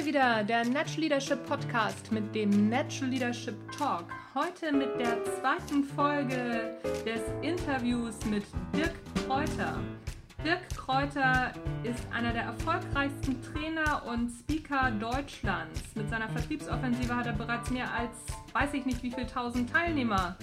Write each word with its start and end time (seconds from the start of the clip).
Heute 0.00 0.08
wieder 0.08 0.44
der 0.44 0.64
Natural 0.64 1.00
Leadership 1.00 1.46
Podcast 1.46 2.10
mit 2.10 2.34
dem 2.34 2.70
Natural 2.70 3.10
Leadership 3.10 3.54
Talk. 3.76 4.06
Heute 4.34 4.72
mit 4.72 4.98
der 4.98 5.22
zweiten 5.24 5.84
Folge 5.84 6.78
des 7.04 7.20
Interviews 7.42 8.14
mit 8.24 8.44
Dirk 8.74 8.94
Kräuter. 9.26 9.78
Dirk 10.42 10.66
Kräuter 10.74 11.52
ist 11.82 12.02
einer 12.14 12.32
der 12.32 12.44
erfolgreichsten 12.44 13.42
Trainer 13.42 14.02
und 14.06 14.30
Speaker 14.30 14.90
Deutschlands. 14.92 15.82
Mit 15.94 16.08
seiner 16.08 16.30
Vertriebsoffensive 16.30 17.14
hat 17.14 17.26
er 17.26 17.34
bereits 17.34 17.70
mehr 17.70 17.92
als, 17.92 18.16
weiß 18.54 18.72
ich 18.72 18.86
nicht 18.86 19.02
wie 19.02 19.10
viel 19.10 19.26
tausend 19.26 19.70
Teilnehmer 19.70 20.34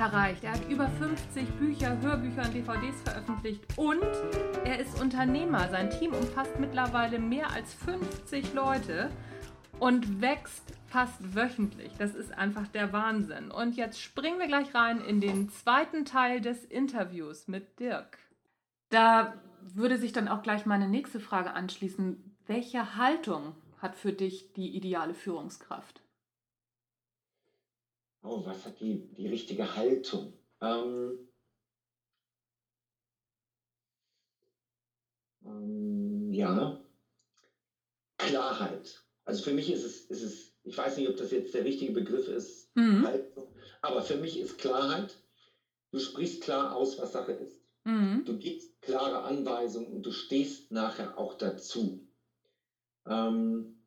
erreicht. 0.00 0.44
Er 0.44 0.52
hat 0.52 0.66
über 0.70 0.88
50 0.88 1.46
Bücher, 1.58 2.00
Hörbücher 2.00 2.42
und 2.42 2.54
DVDs 2.54 3.02
veröffentlicht 3.02 3.62
und 3.76 4.02
er 4.64 4.78
ist 4.78 4.98
Unternehmer. 4.98 5.68
Sein 5.68 5.90
Team 5.90 6.14
umfasst 6.14 6.58
mittlerweile 6.58 7.18
mehr 7.18 7.50
als 7.50 7.74
50 7.74 8.54
Leute 8.54 9.10
und 9.78 10.22
wächst 10.22 10.72
fast 10.86 11.34
wöchentlich. 11.34 11.92
Das 11.98 12.14
ist 12.14 12.32
einfach 12.32 12.66
der 12.68 12.94
Wahnsinn. 12.94 13.50
Und 13.50 13.76
jetzt 13.76 14.00
springen 14.00 14.38
wir 14.38 14.46
gleich 14.46 14.74
rein 14.74 15.02
in 15.02 15.20
den 15.20 15.50
zweiten 15.50 16.06
Teil 16.06 16.40
des 16.40 16.64
Interviews 16.64 17.46
mit 17.46 17.78
Dirk. 17.78 18.18
Da 18.88 19.34
würde 19.60 19.98
sich 19.98 20.12
dann 20.12 20.28
auch 20.28 20.42
gleich 20.42 20.64
meine 20.64 20.88
nächste 20.88 21.20
Frage 21.20 21.52
anschließen. 21.52 22.36
Welche 22.46 22.96
Haltung 22.96 23.54
hat 23.78 23.96
für 23.96 24.14
dich 24.14 24.54
die 24.54 24.74
ideale 24.74 25.12
Führungskraft? 25.12 26.00
Oh, 28.22 28.44
was 28.44 28.64
hat 28.66 28.80
die, 28.80 29.06
die 29.14 29.26
richtige 29.26 29.74
Haltung? 29.76 30.36
Ähm, 30.60 31.18
ähm, 35.44 36.32
ja, 36.32 36.78
Klarheit. 38.18 39.02
Also 39.24 39.42
für 39.42 39.52
mich 39.52 39.70
ist 39.70 39.84
es, 39.84 40.04
ist 40.04 40.22
es, 40.22 40.54
ich 40.64 40.76
weiß 40.76 40.96
nicht, 40.96 41.08
ob 41.08 41.16
das 41.16 41.30
jetzt 41.30 41.54
der 41.54 41.64
richtige 41.64 41.92
Begriff 41.92 42.28
ist, 42.28 42.70
mhm. 42.74 43.06
Haltung, 43.06 43.54
aber 43.80 44.02
für 44.02 44.16
mich 44.16 44.38
ist 44.38 44.58
Klarheit, 44.58 45.18
du 45.92 45.98
sprichst 45.98 46.42
klar 46.42 46.72
aus, 46.74 46.98
was 46.98 47.12
Sache 47.12 47.32
ist. 47.32 47.64
Mhm. 47.84 48.24
Du 48.24 48.36
gibst 48.36 48.80
klare 48.82 49.22
Anweisungen 49.22 49.90
und 49.92 50.04
du 50.04 50.10
stehst 50.10 50.70
nachher 50.70 51.16
auch 51.16 51.34
dazu. 51.34 52.04
Ähm, 53.06 53.79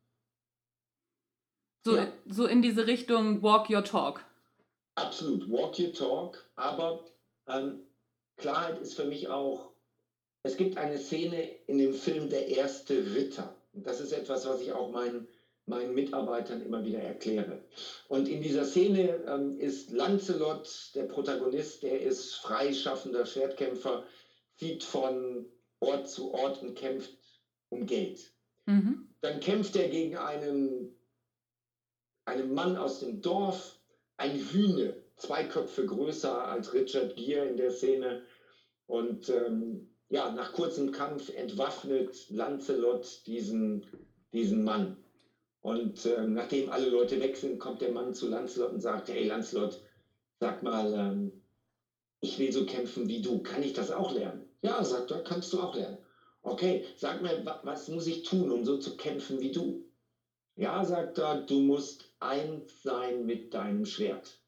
so, 1.84 1.96
ja. 1.96 2.12
so 2.26 2.46
in 2.46 2.62
diese 2.62 2.86
Richtung 2.86 3.42
Walk 3.42 3.68
Your 3.70 3.84
Talk. 3.84 4.24
Absolut, 4.94 5.50
Walk 5.50 5.78
Your 5.78 5.92
Talk. 5.92 6.44
Aber 6.56 7.04
ähm, 7.48 7.80
Klarheit 8.36 8.80
ist 8.80 8.94
für 8.94 9.04
mich 9.04 9.28
auch, 9.28 9.70
es 10.42 10.56
gibt 10.56 10.76
eine 10.76 10.98
Szene 10.98 11.50
in 11.66 11.78
dem 11.78 11.94
Film 11.94 12.28
Der 12.28 12.48
erste 12.48 13.14
Ritter. 13.14 13.54
Und 13.72 13.86
das 13.86 14.00
ist 14.00 14.12
etwas, 14.12 14.46
was 14.46 14.60
ich 14.60 14.72
auch 14.72 14.90
meinen, 14.90 15.26
meinen 15.66 15.94
Mitarbeitern 15.94 16.62
immer 16.62 16.84
wieder 16.84 17.00
erkläre. 17.00 17.64
Und 18.08 18.28
in 18.28 18.40
dieser 18.42 18.64
Szene 18.64 19.22
ähm, 19.26 19.58
ist 19.58 19.90
Lancelot, 19.90 20.92
der 20.94 21.04
Protagonist, 21.04 21.82
der 21.82 22.00
ist 22.00 22.34
freischaffender 22.34 23.26
Schwertkämpfer, 23.26 24.04
zieht 24.56 24.84
von 24.84 25.46
Ort 25.80 26.08
zu 26.08 26.32
Ort 26.32 26.62
und 26.62 26.76
kämpft 26.76 27.16
um 27.68 27.86
Geld. 27.86 28.32
Mhm. 28.66 29.08
Dann 29.20 29.40
kämpft 29.40 29.76
er 29.76 29.88
gegen 29.88 30.16
einen, 30.16 30.94
einen 32.24 32.54
Mann 32.54 32.76
aus 32.76 32.98
dem 33.00 33.20
Dorf, 33.20 33.78
ein 34.16 34.36
Hühne, 34.36 35.02
zwei 35.16 35.44
Köpfe 35.44 35.84
größer 35.84 36.48
als 36.48 36.72
Richard 36.72 37.16
Gere 37.16 37.46
in 37.46 37.56
der 37.56 37.70
Szene. 37.70 38.22
Und 38.86 39.28
ähm, 39.28 39.88
ja, 40.08 40.30
nach 40.30 40.52
kurzem 40.52 40.90
Kampf 40.90 41.28
entwaffnet 41.30 42.28
Lancelot 42.28 43.26
diesen, 43.26 43.86
diesen 44.32 44.62
Mann. 44.64 44.96
Und 45.60 46.04
äh, 46.04 46.26
nachdem 46.26 46.68
alle 46.68 46.88
Leute 46.88 47.20
weg 47.20 47.36
sind, 47.36 47.58
kommt 47.58 47.80
der 47.80 47.90
Mann 47.90 48.12
zu 48.12 48.26
Lancelot 48.26 48.72
und 48.72 48.80
sagt, 48.80 49.08
hey 49.08 49.24
Lancelot, 49.24 49.80
sag 50.38 50.62
mal, 50.62 50.92
ähm, 50.92 51.40
ich 52.20 52.38
will 52.38 52.52
so 52.52 52.64
kämpfen 52.64 53.08
wie 53.08 53.20
du. 53.20 53.42
Kann 53.42 53.62
ich 53.62 53.72
das 53.72 53.90
auch 53.90 54.10
lernen? 54.10 54.46
Ja, 54.62 54.82
sagt 54.84 55.10
er, 55.10 55.22
kannst 55.22 55.52
du 55.52 55.60
auch 55.60 55.74
lernen. 55.74 55.98
Okay, 56.42 56.84
sag 56.96 57.22
mir, 57.22 57.44
was 57.62 57.88
muss 57.88 58.06
ich 58.06 58.22
tun, 58.22 58.50
um 58.50 58.64
so 58.64 58.76
zu 58.76 58.96
kämpfen 58.96 59.40
wie 59.40 59.50
du? 59.50 59.82
Ja, 60.56 60.84
sagt 60.84 61.18
er, 61.18 61.42
du 61.42 61.60
musst 61.60 62.12
eins 62.20 62.82
sein 62.82 63.26
mit 63.26 63.54
deinem 63.54 63.84
Schwert. 63.84 64.38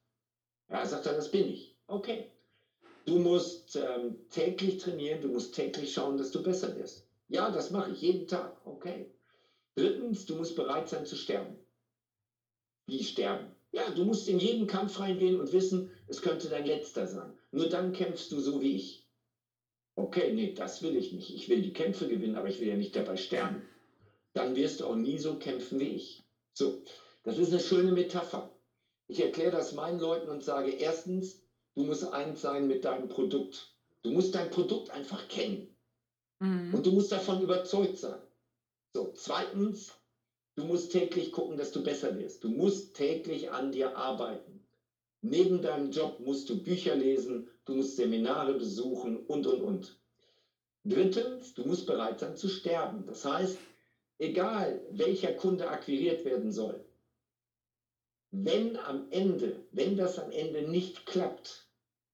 Ja, 0.68 0.84
sagt 0.86 1.06
er, 1.06 1.14
das 1.14 1.30
bin 1.30 1.48
ich. 1.48 1.76
Okay. 1.88 2.30
Du 3.06 3.18
musst 3.18 3.76
ähm, 3.76 4.16
täglich 4.30 4.78
trainieren, 4.78 5.20
du 5.20 5.28
musst 5.28 5.54
täglich 5.54 5.92
schauen, 5.92 6.16
dass 6.16 6.30
du 6.30 6.42
besser 6.42 6.74
wirst. 6.76 7.08
Ja, 7.28 7.50
das 7.50 7.70
mache 7.70 7.92
ich 7.92 8.00
jeden 8.00 8.26
Tag. 8.26 8.64
Okay. 8.64 9.12
Drittens, 9.74 10.26
du 10.26 10.36
musst 10.36 10.56
bereit 10.56 10.88
sein 10.88 11.04
zu 11.04 11.16
sterben. 11.16 11.56
Wie 12.86 13.02
sterben? 13.02 13.52
Ja, 13.72 13.90
du 13.90 14.04
musst 14.04 14.28
in 14.28 14.38
jeden 14.38 14.66
Kampf 14.66 14.98
reingehen 15.00 15.38
und 15.38 15.52
wissen, 15.52 15.90
es 16.06 16.22
könnte 16.22 16.48
dein 16.48 16.64
letzter 16.66 17.06
sein. 17.06 17.36
Nur 17.50 17.68
dann 17.68 17.92
kämpfst 17.92 18.30
du 18.30 18.38
so 18.38 18.60
wie 18.60 18.76
ich. 18.76 19.06
Okay, 19.96 20.32
nee, 20.32 20.52
das 20.54 20.82
will 20.82 20.96
ich 20.96 21.12
nicht. 21.12 21.34
Ich 21.34 21.48
will 21.48 21.62
die 21.62 21.72
Kämpfe 21.72 22.06
gewinnen, 22.06 22.36
aber 22.36 22.48
ich 22.48 22.60
will 22.60 22.68
ja 22.68 22.76
nicht 22.76 22.94
dabei 22.94 23.16
sterben. 23.16 23.62
Dann 24.36 24.54
wirst 24.54 24.80
du 24.80 24.86
auch 24.86 24.96
nie 24.96 25.18
so 25.18 25.38
kämpfen 25.38 25.80
wie 25.80 25.94
ich. 25.94 26.22
So, 26.52 26.82
das 27.22 27.38
ist 27.38 27.52
eine 27.52 27.60
schöne 27.60 27.92
Metapher. 27.92 28.54
Ich 29.08 29.22
erkläre 29.22 29.52
das 29.52 29.72
meinen 29.72 29.98
Leuten 29.98 30.28
und 30.28 30.44
sage, 30.44 30.72
erstens, 30.72 31.40
du 31.74 31.84
musst 31.84 32.12
eins 32.12 32.42
sein 32.42 32.66
mit 32.66 32.84
deinem 32.84 33.08
Produkt. 33.08 33.74
Du 34.02 34.10
musst 34.10 34.34
dein 34.34 34.50
Produkt 34.50 34.90
einfach 34.90 35.26
kennen. 35.28 35.74
Mhm. 36.40 36.74
Und 36.74 36.84
du 36.84 36.92
musst 36.92 37.12
davon 37.12 37.40
überzeugt 37.40 37.96
sein. 37.96 38.20
So, 38.92 39.10
zweitens, 39.14 39.94
du 40.54 40.64
musst 40.64 40.92
täglich 40.92 41.32
gucken, 41.32 41.56
dass 41.56 41.72
du 41.72 41.82
besser 41.82 42.18
wirst. 42.18 42.44
Du 42.44 42.50
musst 42.50 42.94
täglich 42.94 43.50
an 43.50 43.72
dir 43.72 43.96
arbeiten. 43.96 44.66
Neben 45.22 45.62
deinem 45.62 45.92
Job 45.92 46.20
musst 46.20 46.50
du 46.50 46.62
Bücher 46.62 46.94
lesen, 46.94 47.48
du 47.64 47.76
musst 47.76 47.96
Seminare 47.96 48.52
besuchen 48.52 49.16
und, 49.16 49.46
und, 49.46 49.62
und. 49.62 49.98
Drittens, 50.84 51.54
du 51.54 51.64
musst 51.64 51.86
bereit 51.86 52.20
sein 52.20 52.36
zu 52.36 52.50
sterben. 52.50 53.06
Das 53.06 53.24
heißt, 53.24 53.56
egal 54.18 54.82
welcher 54.90 55.32
Kunde 55.32 55.68
akquiriert 55.68 56.24
werden 56.24 56.52
soll, 56.52 56.84
wenn 58.30 58.76
am 58.76 59.06
Ende, 59.10 59.64
wenn 59.70 59.96
das 59.96 60.18
am 60.18 60.30
Ende 60.30 60.62
nicht 60.62 61.06
klappt, 61.06 61.66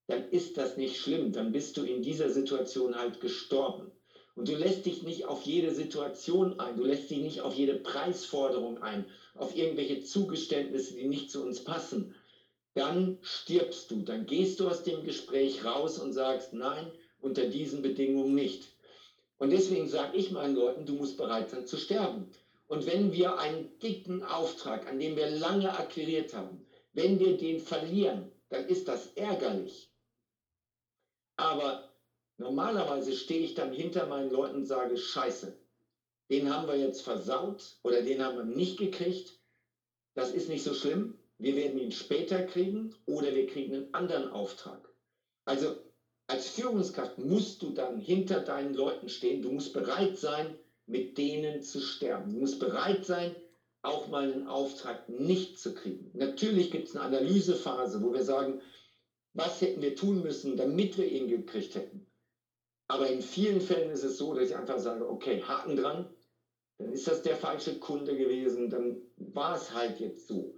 dann 0.07 0.29
ist 0.29 0.57
das 0.57 0.77
nicht 0.77 1.01
schlimm, 1.01 1.33
dann 1.33 1.53
bist 1.53 1.77
du 1.77 1.85
in 1.85 2.03
dieser 2.03 2.29
Situation 2.29 2.97
halt 2.97 3.21
gestorben. 3.21 3.91
Und 4.35 4.49
du 4.49 4.57
lässt 4.57 4.87
dich 4.87 5.03
nicht 5.03 5.27
auf 5.27 5.43
jede 5.43 5.75
Situation 5.75 6.59
ein, 6.59 6.77
du 6.77 6.85
lässt 6.85 7.11
dich 7.11 7.21
nicht 7.21 7.43
auf 7.43 7.55
jede 7.55 7.75
Preisforderung 7.75 8.83
ein, 8.83 9.07
auf 9.35 9.55
irgendwelche 9.55 10.01
Zugeständnisse, 10.01 10.95
die 10.95 11.07
nicht 11.07 11.31
zu 11.31 11.43
uns 11.43 11.65
passen. 11.65 12.15
Dann 12.75 13.19
stirbst 13.21 13.91
du, 13.91 14.03
dann 14.03 14.25
gehst 14.25 14.61
du 14.61 14.69
aus 14.69 14.83
dem 14.83 15.05
Gespräch 15.05 15.65
raus 15.65 15.99
und 15.99 16.13
sagst, 16.13 16.55
nein, 16.55 16.91
unter 17.21 17.47
diesen 17.47 17.83
Bedingungen 17.83 18.35
nicht. 18.35 18.72
Und 19.43 19.51
deswegen 19.51 19.89
sage 19.89 20.17
ich 20.17 20.31
meinen 20.31 20.55
Leuten, 20.55 20.87
du 20.87 20.95
musst 20.95 21.17
bereit 21.17 21.51
sein 21.51 21.67
zu 21.67 21.77
sterben. 21.77 22.31
Und 22.69 22.87
wenn 22.87 23.13
wir 23.13 23.39
einen 23.39 23.79
dicken 23.81 24.23
Auftrag, 24.23 24.89
an 24.89 24.99
dem 24.99 25.17
wir 25.17 25.29
lange 25.31 25.77
akquiriert 25.77 26.33
haben, 26.33 26.65
wenn 26.93 27.19
wir 27.19 27.37
den 27.37 27.61
verlieren, 27.61 28.31
dann 28.51 28.67
ist 28.67 28.87
das 28.87 29.09
ärgerlich. 29.15 29.91
Aber 31.37 31.93
Normalerweise 32.43 33.13
stehe 33.13 33.41
ich 33.45 33.55
dann 33.55 33.73
hinter 33.73 34.07
meinen 34.07 34.33
Leuten 34.33 34.57
und 34.57 34.67
sage, 34.67 34.97
scheiße, 34.97 35.57
den 36.29 36.53
haben 36.53 36.67
wir 36.67 36.77
jetzt 36.77 37.03
versaut 37.03 37.79
oder 37.83 38.03
den 38.03 38.21
haben 38.21 38.37
wir 38.37 38.45
nicht 38.45 38.79
gekriegt. 38.79 39.39
Das 40.15 40.33
ist 40.33 40.49
nicht 40.49 40.65
so 40.65 40.75
schlimm. 40.75 41.19
Wir 41.39 41.55
werden 41.55 41.79
ihn 41.79 41.93
später 41.93 42.43
kriegen 42.43 42.95
oder 43.07 43.33
wir 43.35 43.47
kriegen 43.47 43.75
einen 43.75 43.95
anderen 43.95 44.31
Auftrag. 44.31 44.89
Also 45.45 45.77
als 46.27 46.49
Führungskraft 46.49 47.19
musst 47.19 47.63
du 47.63 47.71
dann 47.71 47.99
hinter 47.99 48.41
deinen 48.41 48.75
Leuten 48.75 49.09
stehen. 49.09 49.43
Du 49.43 49.53
musst 49.53 49.73
bereit 49.73 50.17
sein, 50.17 50.59
mit 50.87 51.19
denen 51.19 51.63
zu 51.63 51.81
sterben. 51.81 52.33
Du 52.33 52.41
musst 52.41 52.59
bereit 52.59 53.05
sein, 53.05 53.35
auch 53.83 54.09
mal 54.09 54.33
einen 54.33 54.47
Auftrag 54.47 55.09
nicht 55.09 55.59
zu 55.59 55.75
kriegen. 55.75 56.11
Natürlich 56.15 56.71
gibt 56.71 56.89
es 56.89 56.97
eine 56.97 57.05
Analysephase, 57.05 58.03
wo 58.03 58.13
wir 58.13 58.23
sagen, 58.23 58.61
was 59.35 59.61
hätten 59.61 59.83
wir 59.83 59.97
tun 59.97 60.23
müssen, 60.23 60.57
damit 60.57 60.99
wir 60.99 61.11
ihn 61.11 61.29
gekriegt 61.29 61.75
hätten. 61.75 62.07
Aber 62.87 63.09
in 63.09 63.23
vielen 63.23 63.61
Fällen 63.61 63.91
ist 63.91 64.05
es 64.05 64.19
so, 64.19 64.35
dass 64.35 64.51
ich 64.51 64.57
einfach 64.57 64.79
sage, 64.79 65.09
okay, 65.09 65.43
Haken 65.43 65.77
dran, 65.77 66.15
dann 66.79 66.93
ist 66.93 67.07
das 67.07 67.23
der 67.23 67.37
falsche 67.37 67.79
Kunde 67.79 68.17
gewesen, 68.17 68.71
dann 68.71 69.01
war 69.17 69.57
es 69.57 69.73
halt 69.73 70.01
jetzt 70.01 70.29
so. 70.29 70.57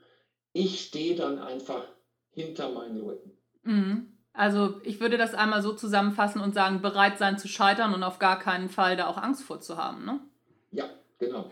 Ich 0.52 0.80
stehe 0.80 1.14
dann 1.14 1.38
einfach 1.38 1.86
hinter 2.30 2.70
meinen 2.72 2.96
Leuten. 2.96 3.38
Mhm. 3.62 4.13
Also 4.34 4.80
ich 4.82 5.00
würde 5.00 5.16
das 5.16 5.32
einmal 5.32 5.62
so 5.62 5.72
zusammenfassen 5.72 6.40
und 6.40 6.54
sagen, 6.54 6.82
bereit 6.82 7.18
sein 7.18 7.38
zu 7.38 7.46
scheitern 7.46 7.94
und 7.94 8.02
auf 8.02 8.18
gar 8.18 8.38
keinen 8.40 8.68
Fall 8.68 8.96
da 8.96 9.06
auch 9.06 9.16
Angst 9.16 9.44
vor 9.44 9.60
zu 9.60 9.76
haben, 9.76 10.04
ne? 10.04 10.20
Ja, 10.72 10.90
genau. 11.18 11.50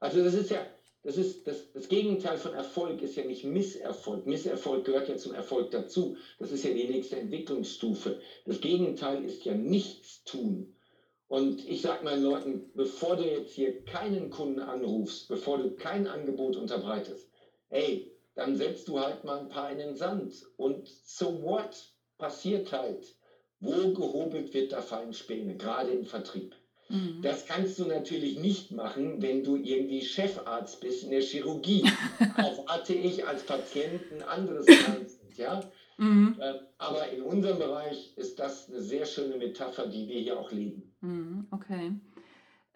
Also 0.00 0.24
das 0.24 0.32
ist 0.32 0.50
ja, 0.50 0.60
das 1.02 1.18
ist 1.18 1.46
das, 1.46 1.70
das 1.72 1.88
Gegenteil 1.88 2.38
von 2.38 2.54
Erfolg 2.54 3.02
ist 3.02 3.16
ja 3.16 3.24
nicht 3.24 3.44
Misserfolg. 3.44 4.26
Misserfolg 4.26 4.86
gehört 4.86 5.10
ja 5.10 5.16
zum 5.16 5.34
Erfolg 5.34 5.70
dazu. 5.70 6.16
Das 6.38 6.50
ist 6.50 6.64
ja 6.64 6.72
die 6.72 6.88
nächste 6.88 7.16
Entwicklungsstufe. 7.16 8.18
Das 8.46 8.62
Gegenteil 8.62 9.22
ist 9.22 9.44
ja 9.44 9.54
nichts 9.54 10.24
tun. 10.24 10.74
Und 11.28 11.68
ich 11.68 11.82
sage 11.82 12.04
meinen 12.04 12.22
Leuten, 12.22 12.70
bevor 12.74 13.16
du 13.16 13.24
jetzt 13.24 13.52
hier 13.52 13.84
keinen 13.84 14.30
Kunden 14.30 14.60
anrufst, 14.60 15.28
bevor 15.28 15.58
du 15.58 15.72
kein 15.72 16.06
Angebot 16.06 16.56
unterbreitest, 16.56 17.28
hey, 17.68 18.10
dann 18.34 18.56
setzt 18.56 18.88
du 18.88 18.98
halt 19.00 19.24
mal 19.24 19.40
ein 19.40 19.48
paar 19.48 19.70
in 19.70 19.78
den 19.78 19.96
Sand. 19.96 20.34
Und 20.56 20.88
so 20.88 21.42
what? 21.42 21.93
Passiert 22.18 22.72
halt. 22.72 23.04
Wo 23.60 23.92
gehobelt 23.92 24.52
wird, 24.52 24.72
da 24.72 24.82
fallen 24.82 25.14
Späne, 25.14 25.56
gerade 25.56 25.90
im 25.90 26.04
Vertrieb. 26.04 26.54
Mhm. 26.88 27.22
Das 27.22 27.46
kannst 27.46 27.78
du 27.78 27.86
natürlich 27.86 28.38
nicht 28.38 28.72
machen, 28.72 29.22
wenn 29.22 29.42
du 29.42 29.56
irgendwie 29.56 30.02
Chefarzt 30.02 30.80
bist 30.80 31.04
in 31.04 31.10
der 31.10 31.22
Chirurgie. 31.22 31.90
Erwarte 32.36 32.94
ich 32.94 33.26
als 33.26 33.44
Patient 33.44 34.02
ein 34.12 34.22
anderes 34.22 34.66
Mindset, 34.66 35.36
ja? 35.36 35.62
Mhm. 35.96 36.36
Äh, 36.38 36.54
aber 36.78 37.08
in 37.10 37.22
unserem 37.22 37.58
Bereich 37.58 38.12
ist 38.16 38.38
das 38.38 38.68
eine 38.68 38.80
sehr 38.80 39.06
schöne 39.06 39.36
Metapher, 39.36 39.86
die 39.86 40.08
wir 40.08 40.20
hier 40.20 40.38
auch 40.38 40.50
leben. 40.50 40.94
Mhm, 41.00 41.46
okay. 41.50 41.92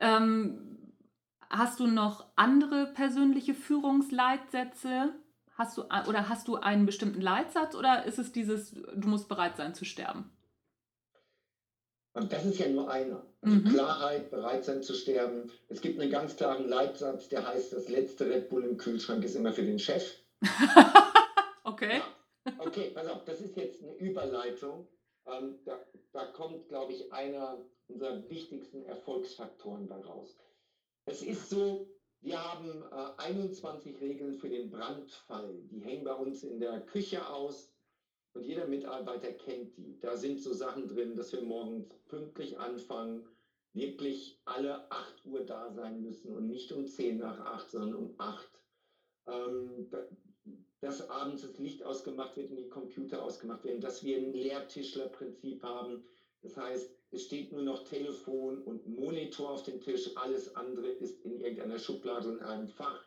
Ähm, 0.00 0.78
hast 1.50 1.80
du 1.80 1.86
noch 1.86 2.26
andere 2.36 2.92
persönliche 2.94 3.54
Führungsleitsätze? 3.54 5.14
Hast 5.58 5.76
du, 5.76 5.82
oder 5.82 6.28
hast 6.28 6.46
du 6.46 6.54
einen 6.54 6.86
bestimmten 6.86 7.20
Leitsatz 7.20 7.74
oder 7.74 8.04
ist 8.04 8.20
es 8.20 8.30
dieses, 8.30 8.70
du 8.70 9.08
musst 9.08 9.28
bereit 9.28 9.56
sein 9.56 9.74
zu 9.74 9.84
sterben? 9.84 10.30
Und 12.12 12.32
das 12.32 12.44
ist 12.44 12.60
ja 12.60 12.68
nur 12.68 12.88
einer. 12.88 13.26
Also 13.42 13.56
mhm. 13.56 13.64
Klarheit, 13.64 14.30
bereit 14.30 14.64
sein 14.64 14.84
zu 14.84 14.94
sterben. 14.94 15.50
Es 15.68 15.80
gibt 15.80 16.00
einen 16.00 16.12
ganz 16.12 16.36
klaren 16.36 16.68
Leitsatz, 16.68 17.28
der 17.28 17.46
heißt, 17.46 17.72
das 17.72 17.88
letzte 17.88 18.26
Red 18.26 18.48
Bull 18.48 18.64
im 18.64 18.76
Kühlschrank 18.76 19.24
ist 19.24 19.34
immer 19.34 19.52
für 19.52 19.64
den 19.64 19.80
Chef. 19.80 20.20
okay. 21.64 22.02
Ja. 22.46 22.52
Okay, 22.58 22.92
pass 22.94 23.08
auf, 23.08 23.24
das 23.24 23.40
ist 23.40 23.56
jetzt 23.56 23.82
eine 23.82 23.94
Überleitung. 23.96 24.86
Ähm, 25.26 25.58
da, 25.64 25.76
da 26.12 26.26
kommt, 26.26 26.68
glaube 26.68 26.92
ich, 26.92 27.12
einer 27.12 27.58
unserer 27.88 28.30
wichtigsten 28.30 28.84
Erfolgsfaktoren 28.84 29.88
daraus. 29.88 30.36
Es 31.06 31.22
ist 31.22 31.50
so, 31.50 31.88
wir 32.20 32.42
haben 32.42 32.82
äh, 32.90 33.22
21 33.22 34.00
Regeln 34.00 34.34
für 34.34 34.48
den 34.48 34.70
Brandfall. 34.70 35.54
Die 35.70 35.80
hängen 35.80 36.04
bei 36.04 36.14
uns 36.14 36.42
in 36.42 36.58
der 36.58 36.80
Küche 36.80 37.28
aus 37.28 37.72
und 38.34 38.44
jeder 38.44 38.66
Mitarbeiter 38.66 39.32
kennt 39.32 39.76
die. 39.76 39.98
Da 40.00 40.16
sind 40.16 40.40
so 40.40 40.52
Sachen 40.52 40.88
drin, 40.88 41.14
dass 41.14 41.32
wir 41.32 41.42
morgens 41.42 41.86
pünktlich 42.08 42.58
anfangen, 42.58 43.26
wirklich 43.72 44.40
alle 44.44 44.90
8 44.90 45.26
Uhr 45.26 45.44
da 45.44 45.70
sein 45.70 46.02
müssen 46.02 46.34
und 46.34 46.46
nicht 46.46 46.72
um 46.72 46.86
10 46.86 47.18
nach 47.18 47.40
8, 47.40 47.70
sondern 47.70 47.94
um 47.94 48.14
8. 48.18 48.48
Ähm, 49.26 49.88
dass 50.80 51.08
abends 51.10 51.42
das 51.42 51.58
Licht 51.58 51.82
ausgemacht 51.82 52.36
wird 52.36 52.50
und 52.50 52.56
die 52.56 52.68
Computer 52.68 53.22
ausgemacht 53.22 53.64
werden, 53.64 53.80
dass 53.80 54.04
wir 54.04 54.16
ein 54.18 54.32
Lehrtischlerprinzip 54.32 55.62
haben. 55.62 56.04
Das 56.42 56.56
heißt, 56.56 56.97
es 57.10 57.24
steht 57.24 57.52
nur 57.52 57.62
noch 57.62 57.84
Telefon 57.84 58.62
und 58.62 58.86
Monitor 58.86 59.50
auf 59.50 59.62
dem 59.62 59.80
Tisch, 59.80 60.10
alles 60.16 60.54
andere 60.56 60.88
ist 60.88 61.24
in 61.24 61.40
irgendeiner 61.40 61.78
Schublade 61.78 62.28
und 62.28 62.42
einem 62.42 62.68
Fach. 62.68 63.02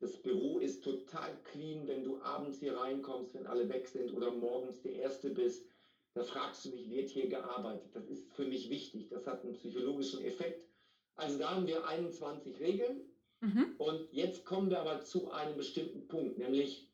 Das 0.00 0.16
Büro 0.20 0.58
ist 0.58 0.82
total 0.82 1.36
clean, 1.44 1.86
wenn 1.86 2.04
du 2.04 2.20
abends 2.22 2.58
hier 2.58 2.76
reinkommst, 2.76 3.34
wenn 3.34 3.46
alle 3.46 3.68
weg 3.68 3.86
sind 3.86 4.12
oder 4.12 4.30
morgens 4.32 4.82
der 4.82 4.94
Erste 4.94 5.30
bist. 5.30 5.66
Da 6.14 6.24
fragst 6.24 6.64
du 6.64 6.70
dich, 6.70 6.90
wird 6.90 7.10
hier 7.10 7.28
gearbeitet? 7.28 7.94
Das 7.94 8.08
ist 8.08 8.32
für 8.32 8.44
mich 8.44 8.68
wichtig. 8.68 9.08
Das 9.08 9.26
hat 9.26 9.44
einen 9.44 9.54
psychologischen 9.54 10.24
Effekt. 10.24 10.66
Also 11.14 11.38
da 11.38 11.54
haben 11.54 11.66
wir 11.66 11.86
21 11.86 12.58
Regeln. 12.60 13.00
Mhm. 13.40 13.74
Und 13.78 14.12
jetzt 14.12 14.44
kommen 14.44 14.70
wir 14.70 14.80
aber 14.80 15.00
zu 15.02 15.30
einem 15.30 15.56
bestimmten 15.56 16.06
Punkt, 16.06 16.38
nämlich 16.38 16.88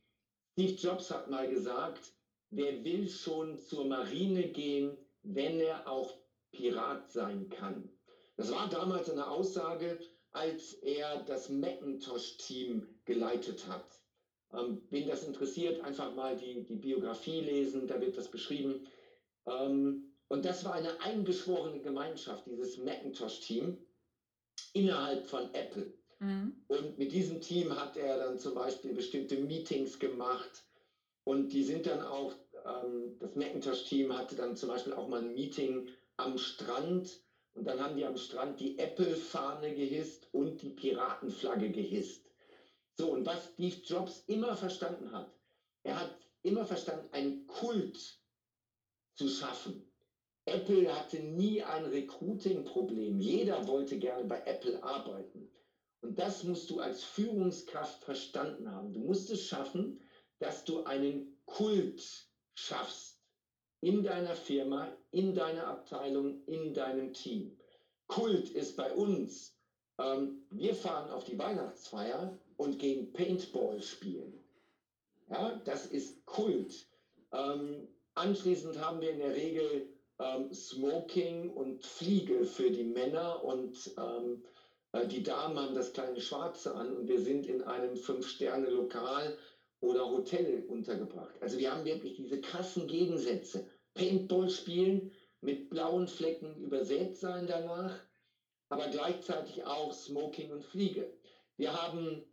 Steve 0.52 0.72
Jobs 0.72 1.10
hat 1.10 1.30
mal 1.30 1.48
gesagt, 1.48 2.12
wer 2.50 2.82
will 2.84 3.08
schon 3.08 3.60
zur 3.60 3.84
Marine 3.84 4.48
gehen, 4.48 4.96
wenn 5.22 5.60
er 5.60 5.88
auch 5.88 6.18
Pirat 6.52 7.10
sein 7.10 7.48
kann. 7.48 7.88
Das 8.36 8.52
war 8.52 8.68
damals 8.68 9.10
eine 9.10 9.28
Aussage, 9.28 9.98
als 10.32 10.74
er 10.74 11.22
das 11.24 11.48
Macintosh-Team 11.48 12.86
geleitet 13.04 13.66
hat. 13.68 14.00
Ähm, 14.52 14.82
wen 14.90 15.08
das 15.08 15.24
interessiert, 15.24 15.80
einfach 15.82 16.14
mal 16.14 16.36
die, 16.36 16.64
die 16.64 16.76
Biografie 16.76 17.40
lesen, 17.40 17.86
da 17.86 18.00
wird 18.00 18.16
das 18.16 18.30
beschrieben. 18.30 18.86
Ähm, 19.46 20.14
und 20.28 20.44
das 20.44 20.64
war 20.64 20.74
eine 20.74 21.00
eingeschworene 21.00 21.80
Gemeinschaft, 21.80 22.46
dieses 22.46 22.78
Macintosh-Team 22.78 23.78
innerhalb 24.74 25.26
von 25.26 25.52
Apple. 25.54 25.92
Mhm. 26.20 26.64
Und 26.68 26.98
mit 26.98 27.12
diesem 27.12 27.40
Team 27.40 27.78
hat 27.78 27.96
er 27.96 28.18
dann 28.18 28.38
zum 28.38 28.54
Beispiel 28.54 28.94
bestimmte 28.94 29.36
Meetings 29.36 29.98
gemacht. 29.98 30.64
Und 31.24 31.52
die 31.52 31.62
sind 31.62 31.86
dann 31.86 32.02
auch, 32.02 32.34
ähm, 32.64 33.18
das 33.18 33.34
Macintosh-Team 33.36 34.16
hatte 34.16 34.36
dann 34.36 34.56
zum 34.56 34.68
Beispiel 34.68 34.92
auch 34.92 35.08
mal 35.08 35.20
ein 35.20 35.34
Meeting 35.34 35.88
am 36.18 36.36
Strand 36.36 37.22
und 37.54 37.64
dann 37.64 37.80
haben 37.80 37.96
die 37.96 38.04
am 38.04 38.16
Strand 38.16 38.60
die 38.60 38.78
Apple-Fahne 38.78 39.74
gehisst 39.74 40.28
und 40.32 40.60
die 40.62 40.70
Piratenflagge 40.70 41.70
gehisst. 41.70 42.30
So, 42.96 43.12
und 43.12 43.26
was 43.26 43.52
Steve 43.52 43.76
Jobs 43.84 44.24
immer 44.26 44.56
verstanden 44.56 45.12
hat, 45.12 45.32
er 45.82 46.00
hat 46.00 46.16
immer 46.42 46.64
verstanden, 46.64 47.08
einen 47.12 47.46
Kult 47.46 48.20
zu 49.16 49.28
schaffen. 49.28 49.84
Apple 50.44 50.94
hatte 50.94 51.18
nie 51.20 51.62
ein 51.62 51.84
Recruiting-Problem. 51.84 53.20
Jeder 53.20 53.66
wollte 53.66 53.98
gerne 53.98 54.24
bei 54.24 54.40
Apple 54.44 54.82
arbeiten. 54.82 55.50
Und 56.00 56.18
das 56.18 56.44
musst 56.44 56.70
du 56.70 56.80
als 56.80 57.02
Führungskraft 57.02 58.04
verstanden 58.04 58.70
haben. 58.70 58.92
Du 58.92 59.00
musst 59.00 59.30
es 59.30 59.44
schaffen, 59.46 60.00
dass 60.38 60.64
du 60.64 60.84
einen 60.84 61.42
Kult 61.44 62.28
schaffst 62.54 63.17
in 63.80 64.02
deiner 64.02 64.34
Firma, 64.34 64.88
in 65.10 65.34
deiner 65.34 65.66
Abteilung, 65.66 66.42
in 66.46 66.74
deinem 66.74 67.12
Team. 67.12 67.56
Kult 68.06 68.50
ist 68.50 68.76
bei 68.76 68.92
uns, 68.92 69.56
ähm, 69.98 70.42
wir 70.50 70.74
fahren 70.74 71.10
auf 71.10 71.24
die 71.24 71.38
Weihnachtsfeier 71.38 72.38
und 72.56 72.78
gehen 72.78 73.12
Paintball 73.12 73.80
spielen. 73.82 74.42
Ja, 75.30 75.60
das 75.64 75.86
ist 75.86 76.24
Kult. 76.24 76.86
Ähm, 77.32 77.88
anschließend 78.14 78.80
haben 78.80 79.00
wir 79.00 79.10
in 79.10 79.18
der 79.18 79.34
Regel 79.34 79.88
ähm, 80.18 80.52
Smoking 80.52 81.50
und 81.50 81.84
Fliege 81.84 82.44
für 82.44 82.70
die 82.70 82.84
Männer 82.84 83.44
und 83.44 83.94
ähm, 83.98 84.42
äh, 84.92 85.06
die 85.06 85.22
Damen 85.22 85.58
haben 85.58 85.74
das 85.74 85.92
kleine 85.92 86.20
Schwarze 86.20 86.74
an 86.74 86.96
und 86.96 87.08
wir 87.08 87.20
sind 87.20 87.46
in 87.46 87.62
einem 87.62 87.96
Fünf-Sterne-Lokal 87.96 89.36
oder 89.80 90.10
Hotel 90.10 90.64
untergebracht. 90.68 91.34
Also 91.40 91.58
wir 91.58 91.72
haben 91.72 91.84
wirklich 91.84 92.16
diese 92.16 92.40
krassen 92.40 92.86
Gegensätze. 92.86 93.66
Paintball 93.94 94.50
spielen, 94.50 95.12
mit 95.40 95.70
blauen 95.70 96.08
Flecken 96.08 96.56
übersät 96.56 97.16
sein 97.16 97.46
danach, 97.46 97.94
aber 98.68 98.88
gleichzeitig 98.88 99.64
auch 99.64 99.92
Smoking 99.92 100.50
und 100.52 100.64
Fliege. 100.64 101.12
Wir 101.56 101.72
haben, 101.72 102.24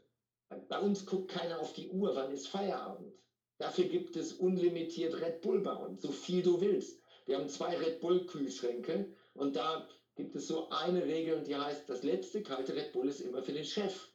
bei 0.68 0.80
uns 0.80 1.06
guckt 1.06 1.32
keiner 1.32 1.60
auf 1.60 1.74
die 1.74 1.90
Uhr, 1.90 2.16
wann 2.16 2.32
ist 2.32 2.48
Feierabend. 2.48 3.14
Dafür 3.58 3.86
gibt 3.86 4.16
es 4.16 4.34
unlimitiert 4.34 5.20
Red 5.22 5.42
Bull 5.42 5.62
bei 5.62 5.74
uns, 5.74 6.02
so 6.02 6.12
viel 6.12 6.42
du 6.44 6.60
willst. 6.60 7.00
Wir 7.26 7.38
haben 7.38 7.50
zwei 7.50 7.76
Red 7.78 8.02
Bull 8.02 8.26
Kühlschränke 8.26 9.14
und 9.34 9.56
da 9.56 9.88
gibt 10.16 10.36
es 10.36 10.48
so 10.48 10.70
eine 10.70 11.04
Regel 11.06 11.36
und 11.36 11.48
die 11.48 11.56
heißt, 11.56 11.90
das 11.90 12.04
letzte 12.04 12.44
kalte 12.44 12.76
Red 12.76 12.92
Bull 12.94 13.08
ist 13.08 13.22
immer 13.22 13.42
für 13.42 13.54
den 13.54 13.66
Chef. 13.66 14.10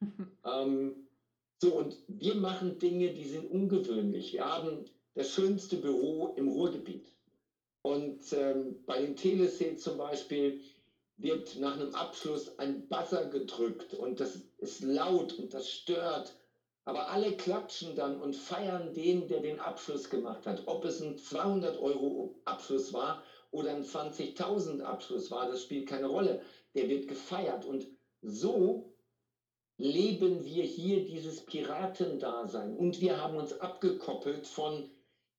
ähm, 0.44 1.03
so, 1.58 1.74
und 1.74 1.96
wir 2.08 2.34
machen 2.34 2.78
Dinge, 2.78 3.12
die 3.12 3.24
sind 3.24 3.50
ungewöhnlich. 3.50 4.32
Wir 4.32 4.44
haben 4.44 4.84
das 5.14 5.30
schönste 5.30 5.76
Büro 5.76 6.34
im 6.36 6.48
Ruhrgebiet. 6.48 7.06
Und 7.82 8.32
ähm, 8.32 8.82
bei 8.86 9.00
den 9.00 9.16
Telesales 9.16 9.82
zum 9.82 9.98
Beispiel 9.98 10.60
wird 11.16 11.56
nach 11.58 11.74
einem 11.74 11.94
Abschluss 11.94 12.58
ein 12.58 12.88
Buzzer 12.88 13.26
gedrückt 13.26 13.94
und 13.94 14.20
das 14.20 14.40
ist 14.58 14.82
laut 14.82 15.34
und 15.34 15.54
das 15.54 15.70
stört. 15.70 16.34
Aber 16.86 17.10
alle 17.10 17.32
klatschen 17.36 17.94
dann 17.94 18.20
und 18.20 18.36
feiern 18.36 18.92
den, 18.92 19.28
der 19.28 19.40
den 19.40 19.60
Abschluss 19.60 20.10
gemacht 20.10 20.46
hat. 20.46 20.62
Ob 20.66 20.84
es 20.84 21.00
ein 21.00 21.16
200 21.16 21.78
Euro 21.78 22.40
Abschluss 22.44 22.92
war 22.92 23.22
oder 23.52 23.70
ein 23.70 23.84
20.000 23.84 24.80
Abschluss 24.80 25.30
war, 25.30 25.48
das 25.48 25.62
spielt 25.62 25.88
keine 25.88 26.06
Rolle. 26.06 26.42
Der 26.74 26.88
wird 26.88 27.08
gefeiert. 27.08 27.64
Und 27.64 27.86
so 28.20 28.93
leben 29.76 30.44
wir 30.44 30.64
hier 30.64 31.04
dieses 31.04 31.44
Piratendasein. 31.44 32.76
Und 32.76 33.00
wir 33.00 33.20
haben 33.20 33.36
uns 33.36 33.58
abgekoppelt 33.60 34.46
von 34.46 34.90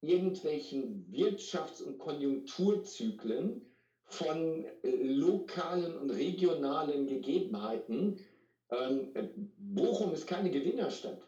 irgendwelchen 0.01 1.07
Wirtschafts- 1.11 1.81
und 1.83 1.97
Konjunkturzyklen, 1.97 3.65
von 4.07 4.65
äh, 4.83 4.89
lokalen 5.01 5.97
und 5.97 6.11
regionalen 6.11 7.07
Gegebenheiten. 7.07 8.19
Ähm, 8.69 9.51
Bochum 9.57 10.13
ist 10.13 10.27
keine 10.27 10.51
Gewinnerstadt. 10.51 11.21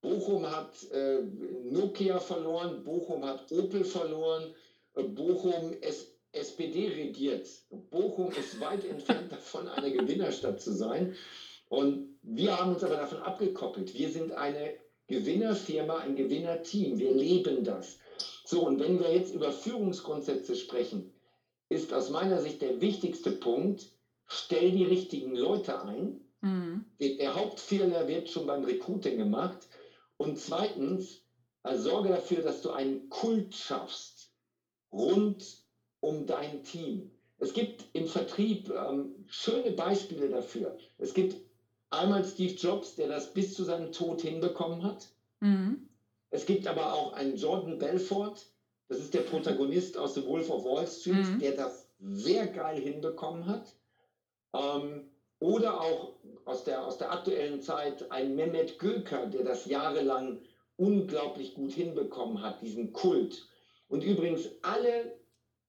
Bochum 0.00 0.50
hat 0.50 0.74
äh, 0.90 1.22
Nokia 1.64 2.18
verloren, 2.18 2.82
Bochum 2.82 3.24
hat 3.24 3.52
Opel 3.52 3.84
verloren, 3.84 4.52
äh, 4.94 5.04
Bochum 5.04 5.72
ist 5.80 6.18
SPD 6.32 6.88
regiert. 6.88 7.48
Bochum 7.90 8.32
ist 8.32 8.58
weit 8.60 8.84
entfernt 8.84 9.30
davon, 9.32 9.68
eine 9.68 9.92
Gewinnerstadt 9.92 10.60
zu 10.60 10.72
sein. 10.72 11.14
Und 11.72 12.18
wir 12.20 12.58
haben 12.58 12.74
uns 12.74 12.84
aber 12.84 12.96
davon 12.96 13.22
abgekoppelt. 13.22 13.94
Wir 13.94 14.10
sind 14.10 14.32
eine 14.32 14.74
Gewinnerfirma, 15.06 16.00
ein 16.00 16.16
Gewinnerteam. 16.16 16.98
Wir 16.98 17.14
leben 17.14 17.64
das. 17.64 17.98
So, 18.44 18.66
und 18.66 18.78
wenn 18.78 19.00
wir 19.00 19.10
jetzt 19.10 19.34
über 19.34 19.50
Führungsgrundsätze 19.50 20.54
sprechen, 20.54 21.14
ist 21.70 21.94
aus 21.94 22.10
meiner 22.10 22.42
Sicht 22.42 22.60
der 22.60 22.82
wichtigste 22.82 23.30
Punkt, 23.30 23.90
stell 24.26 24.72
die 24.72 24.84
richtigen 24.84 25.34
Leute 25.34 25.82
ein. 25.82 26.20
Mhm. 26.42 26.84
Der, 27.00 27.34
Hauptfehler 27.34 28.06
wird 28.06 28.28
schon 28.28 28.46
beim 28.46 28.64
Recruiting 28.64 29.16
gemacht. 29.16 29.66
Und 30.18 30.38
zweitens, 30.38 31.24
also 31.62 31.88
sorge 31.88 32.10
dafür, 32.10 32.42
dass 32.42 32.60
du 32.60 32.68
einen 32.72 33.08
Kult 33.08 33.54
schaffst 33.54 34.30
rund 34.92 35.42
um 36.00 36.26
dein 36.26 36.64
Team. 36.64 37.12
Es 37.38 37.54
gibt 37.54 37.86
im 37.94 38.08
Vertrieb 38.08 38.68
ähm, 38.68 39.24
schöne 39.26 39.70
Beispiele 39.70 40.28
dafür. 40.28 40.76
Es 40.98 41.14
gibt 41.14 41.36
einmal 41.92 42.24
Steve 42.24 42.54
Jobs, 42.54 42.96
der 42.96 43.08
das 43.08 43.32
bis 43.32 43.54
zu 43.54 43.64
seinem 43.64 43.92
Tod 43.92 44.22
hinbekommen 44.22 44.82
hat. 44.82 45.08
Mhm. 45.40 45.88
Es 46.30 46.46
gibt 46.46 46.66
aber 46.66 46.94
auch 46.94 47.12
einen 47.12 47.36
Jordan 47.36 47.78
Belfort, 47.78 48.46
das 48.88 48.98
ist 48.98 49.14
der 49.14 49.20
Protagonist 49.20 49.96
aus 49.96 50.14
The 50.14 50.26
Wolf 50.26 50.50
of 50.50 50.64
Wall 50.64 50.86
Street, 50.86 51.26
mhm. 51.26 51.38
der 51.38 51.52
das 51.52 51.88
sehr 52.00 52.46
geil 52.46 52.80
hinbekommen 52.80 53.46
hat. 53.46 53.74
Ähm, 54.54 55.10
oder 55.38 55.80
auch 55.80 56.14
aus 56.44 56.64
der, 56.64 56.86
aus 56.86 56.98
der 56.98 57.10
aktuellen 57.10 57.60
Zeit 57.60 58.10
ein 58.10 58.36
Mehmet 58.36 58.78
Göker, 58.78 59.26
der 59.26 59.44
das 59.44 59.66
jahrelang 59.66 60.40
unglaublich 60.76 61.54
gut 61.54 61.72
hinbekommen 61.72 62.42
hat, 62.42 62.62
diesen 62.62 62.92
Kult. 62.92 63.48
Und 63.88 64.04
übrigens 64.04 64.48
alle 64.62 65.18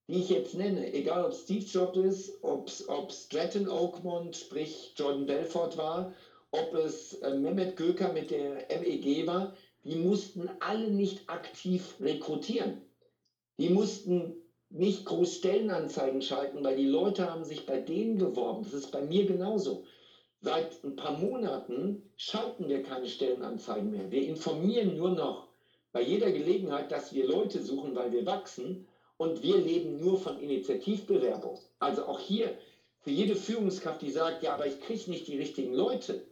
die 0.07 0.19
ich 0.19 0.29
jetzt 0.29 0.53
nenne, 0.55 0.93
egal 0.93 1.25
ob 1.25 1.33
Steve 1.33 1.63
Jobs 1.63 1.97
ist, 1.97 2.43
ob 2.43 3.11
Stratton 3.11 3.69
Oakmont, 3.69 4.35
sprich 4.35 4.93
Jordan 4.95 5.25
Belfort 5.25 5.77
war, 5.77 6.13
ob 6.51 6.73
es 6.73 7.13
äh, 7.21 7.33
Mehmet 7.33 7.77
Göker 7.77 8.11
mit 8.11 8.29
der 8.29 8.67
MEG 8.79 9.25
war, 9.25 9.53
die 9.83 9.95
mussten 9.95 10.49
alle 10.59 10.89
nicht 10.89 11.29
aktiv 11.29 11.95
rekrutieren. 11.99 12.81
Die 13.57 13.69
mussten 13.69 14.43
nicht 14.69 15.05
groß 15.05 15.35
Stellenanzeigen 15.35 16.21
schalten, 16.21 16.63
weil 16.63 16.75
die 16.75 16.85
Leute 16.85 17.29
haben 17.29 17.45
sich 17.45 17.65
bei 17.65 17.77
denen 17.77 18.17
beworben. 18.17 18.63
Das 18.63 18.73
ist 18.73 18.91
bei 18.91 19.01
mir 19.01 19.25
genauso. 19.25 19.83
Seit 20.41 20.83
ein 20.83 20.95
paar 20.95 21.17
Monaten 21.17 22.09
schalten 22.17 22.67
wir 22.67 22.81
keine 22.81 23.07
Stellenanzeigen 23.07 23.91
mehr. 23.91 24.11
Wir 24.11 24.23
informieren 24.23 24.95
nur 24.95 25.11
noch 25.11 25.47
bei 25.91 26.01
jeder 26.01 26.31
Gelegenheit, 26.31 26.91
dass 26.91 27.13
wir 27.13 27.25
Leute 27.25 27.61
suchen, 27.61 27.95
weil 27.95 28.11
wir 28.11 28.25
wachsen 28.25 28.85
und 29.17 29.41
wir 29.43 29.57
leben 29.57 29.99
nur 29.99 30.19
von 30.19 30.39
Initiativbewerbung. 30.39 31.59
Also 31.79 32.05
auch 32.05 32.19
hier 32.19 32.57
für 32.99 33.11
jede 33.11 33.35
Führungskraft, 33.35 34.01
die 34.01 34.11
sagt, 34.11 34.43
ja, 34.43 34.53
aber 34.53 34.65
ich 34.65 34.79
kriege 34.81 35.09
nicht 35.09 35.27
die 35.27 35.37
richtigen 35.37 35.73
Leute. 35.73 36.25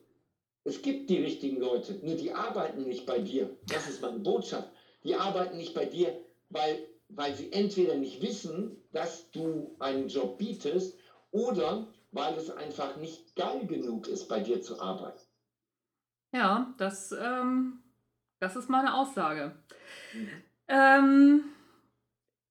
Es 0.64 0.82
gibt 0.82 1.10
die 1.10 1.18
richtigen 1.18 1.60
Leute, 1.60 1.94
nur 2.06 2.16
die 2.16 2.34
arbeiten 2.34 2.88
nicht 2.88 3.06
bei 3.06 3.20
dir. 3.20 3.58
Das 3.68 3.90
ist 3.90 4.02
meine 4.02 4.20
Botschaft. 4.20 4.70
Die 5.04 5.16
arbeiten 5.16 5.58
nicht 5.58 5.74
bei 5.74 5.86
dir, 5.86 6.16
weil, 6.50 6.88
weil 7.10 7.34
sie 7.36 7.52
entweder 7.52 7.96
nicht 7.96 8.22
wissen, 8.22 8.78
dass 8.92 9.32
du 9.32 9.76
einen 9.80 10.08
Job 10.08 10.38
bietest 10.38 10.98
oder 11.32 11.88
weil 12.12 12.36
es 12.36 12.50
einfach 12.52 12.98
nicht 12.98 13.36
geil 13.36 13.66
genug 13.66 14.08
ist, 14.08 14.28
bei 14.28 14.40
dir 14.40 14.62
zu 14.62 14.80
arbeiten. 14.82 15.22
Ja, 16.34 16.74
das, 16.78 17.12
ähm, 17.12 17.82
das 18.40 18.56
ist 18.56 18.70
meine 18.70 18.96
Aussage. 18.96 19.56
Mhm. 20.14 20.30
Ähm, 20.68 21.44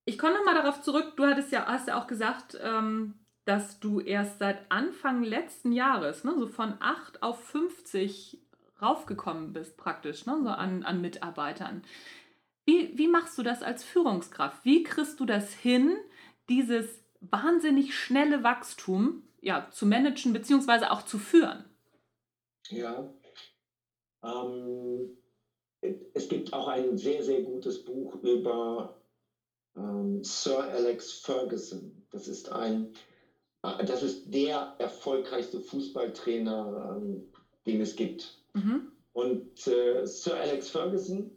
ich 0.04 0.19
komme 0.19 0.35
nochmal 0.35 0.54
darauf 0.54 0.83
zurück, 0.83 1.14
du 1.16 1.25
hattest 1.26 1.52
ja, 1.52 1.66
hast 1.66 1.88
ja 1.88 2.00
auch 2.00 2.07
gesagt, 2.07 2.59
ähm, 2.62 3.14
dass 3.45 3.80
du 3.80 4.00
erst 4.00 4.38
seit 4.38 4.71
Anfang 4.71 5.23
letzten 5.23 5.73
Jahres, 5.73 6.25
ne, 6.25 6.35
so 6.38 6.47
von 6.47 6.75
8 6.80 7.23
auf 7.23 7.42
50 7.45 8.38
raufgekommen 8.80 9.52
bist 9.52 9.76
praktisch, 9.76 10.26
ne, 10.26 10.40
so 10.42 10.50
an, 10.50 10.83
an 10.83 11.00
Mitarbeitern. 11.00 11.83
Wie, 12.66 12.97
wie 12.97 13.09
machst 13.09 13.37
du 13.38 13.42
das 13.42 13.62
als 13.62 13.83
Führungskraft? 13.83 14.64
Wie 14.64 14.83
kriegst 14.83 15.19
du 15.21 15.26
das 15.26 15.52
hin, 15.52 15.97
dieses 16.49 17.02
wahnsinnig 17.21 17.99
schnelle 17.99 18.42
Wachstum 18.45 19.23
ja, 19.40 19.69
zu 19.71 19.87
managen 19.87 20.33
bzw. 20.33 20.87
auch 20.87 21.02
zu 21.02 21.19
führen? 21.19 21.64
Ja, 22.69 23.12
ähm, 24.23 25.16
es 26.14 26.28
gibt 26.28 26.52
auch 26.52 26.69
ein 26.69 26.97
sehr, 26.99 27.23
sehr 27.23 27.42
gutes 27.42 27.85
Buch 27.85 28.23
über 28.23 29.00
ähm, 29.77 30.23
Sir 30.25 30.65
Alex 30.65 31.12
Ferguson. 31.12 32.07
Das 32.11 32.29
ist 32.29 32.50
ein, 32.50 32.93
äh, 33.62 33.85
das 33.85 34.03
ist 34.03 34.33
der 34.33 34.75
erfolgreichste 34.79 35.61
Fußballtrainer, 35.61 36.97
ähm, 36.97 37.29
den 37.67 37.81
es 37.81 37.97
gibt. 37.97 38.43
Mhm. 38.55 38.93
Und 39.12 39.67
äh, 39.67 40.07
Sir 40.07 40.37
Alex 40.37 40.71
Ferguson 40.71 41.37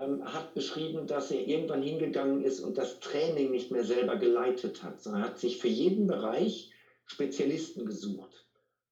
ähm, 0.00 0.24
hat 0.24 0.54
beschrieben, 0.54 1.06
dass 1.06 1.30
er 1.30 1.46
irgendwann 1.46 1.82
hingegangen 1.82 2.42
ist 2.42 2.60
und 2.60 2.76
das 2.76 3.00
Training 3.00 3.50
nicht 3.50 3.70
mehr 3.70 3.84
selber 3.84 4.16
geleitet 4.16 4.82
hat, 4.82 5.02
sondern 5.02 5.22
hat 5.22 5.38
sich 5.38 5.58
für 5.58 5.68
jeden 5.68 6.06
Bereich 6.06 6.70
Spezialisten 7.06 7.86
gesucht. 7.86 8.46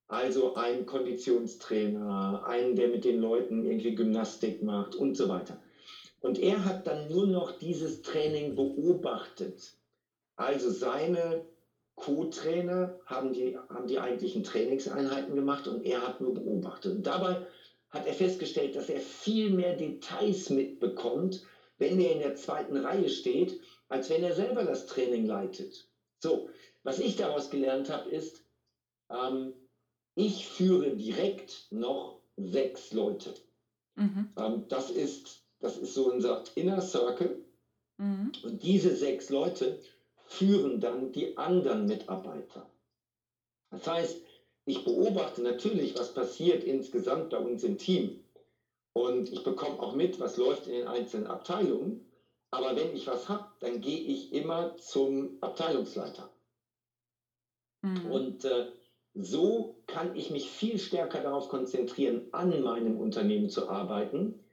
Also 0.07 0.55
ein 0.55 0.87
Konditionstrainer, 0.87 2.45
einen, 2.47 2.77
der 2.77 2.89
mit 2.89 3.05
den 3.05 3.21
Leuten 3.21 3.65
irgendwie 3.65 3.95
Gymnastik 3.95 4.63
macht 4.63 4.95
und 4.95 5.17
so 5.17 5.29
weiter. 5.29 5.61
Und 6.25 6.39
er 6.39 6.65
hat 6.65 6.87
dann 6.87 7.11
nur 7.11 7.27
noch 7.27 7.59
dieses 7.59 8.01
Training 8.01 8.55
beobachtet. 8.55 9.77
Also 10.37 10.71
seine 10.71 11.45
Co-Trainer 11.97 12.99
haben 13.05 13.35
die, 13.35 13.59
haben 13.69 13.87
die 13.87 13.99
eigentlichen 13.99 14.43
Trainingseinheiten 14.43 15.37
gemacht 15.37 15.69
und 15.69 15.85
er 15.85 16.01
hat 16.01 16.23
nur 16.23 16.33
beobachtet. 16.33 16.93
Und 16.93 17.07
dabei 17.07 17.47
hat 17.91 18.07
er 18.07 18.15
festgestellt, 18.15 18.75
dass 18.75 18.89
er 18.89 19.01
viel 19.01 19.51
mehr 19.51 19.77
Details 19.77 20.49
mitbekommt, 20.49 21.43
wenn 21.77 22.01
er 22.01 22.13
in 22.13 22.21
der 22.21 22.37
zweiten 22.37 22.79
Reihe 22.79 23.11
steht, 23.11 23.61
als 23.89 24.09
wenn 24.09 24.23
er 24.23 24.35
selber 24.35 24.65
das 24.65 24.87
Training 24.87 25.27
leitet. 25.27 25.91
So, 26.21 26.49
was 26.85 27.01
ich 27.01 27.17
daraus 27.17 27.51
gelernt 27.51 27.91
habe, 27.91 28.09
ist, 28.09 28.47
ähm, 29.11 29.53
ich 30.15 30.49
führe 30.49 30.97
direkt 30.97 31.67
noch 31.71 32.23
sechs 32.39 32.95
Leute. 32.95 33.35
Mhm. 33.97 34.33
Ähm, 34.39 34.65
das 34.69 34.89
ist 34.89 35.44
das 35.65 35.79
ist 35.79 35.95
so 35.95 36.11
unser 36.11 36.45
Inner 36.57 36.83
Circle. 36.83 37.43
Mhm. 37.97 38.33
Und 38.43 38.63
diese 38.63 38.95
sechs 38.95 39.31
Leute 39.31 39.81
führen 40.27 40.79
dann 40.79 41.11
die 41.13 41.39
anderen 41.39 41.87
Mitarbeiter. 41.87 42.71
Das 43.71 43.87
heißt, 43.87 44.23
ich 44.67 44.85
beobachte 44.85 45.43
natürlich, 45.43 45.99
was 45.99 46.13
passiert 46.13 46.65
insgesamt 46.65 47.31
bei 47.31 47.39
uns 47.39 47.65
im 47.65 47.79
Team. 47.79 48.23
Und 48.93 49.33
ich 49.33 49.43
bekomme 49.43 49.81
auch 49.81 49.95
mit, 49.95 50.21
was 50.21 50.37
läuft 50.37 50.67
in 50.67 50.75
den 50.75 50.87
einzelnen 50.87 51.27
Abteilungen. 51.27 52.07
Aber 52.51 52.77
wenn 52.77 52.95
ich 52.95 53.07
was 53.07 53.29
habe, 53.29 53.47
dann 53.61 53.81
gehe 53.81 54.01
ich 54.01 54.33
immer 54.33 54.77
zum 54.77 55.39
Abteilungsleiter. 55.41 56.31
Mhm. 57.83 58.11
Und 58.11 58.45
äh, 58.45 58.71
so 59.15 59.83
kann 59.87 60.15
ich 60.15 60.31
mich 60.31 60.49
viel 60.49 60.79
stärker 60.79 61.21
darauf 61.23 61.49
konzentrieren, 61.49 62.29
an 62.33 62.63
meinem 62.63 62.99
Unternehmen 62.99 63.49
zu 63.49 63.69
arbeiten 63.69 64.44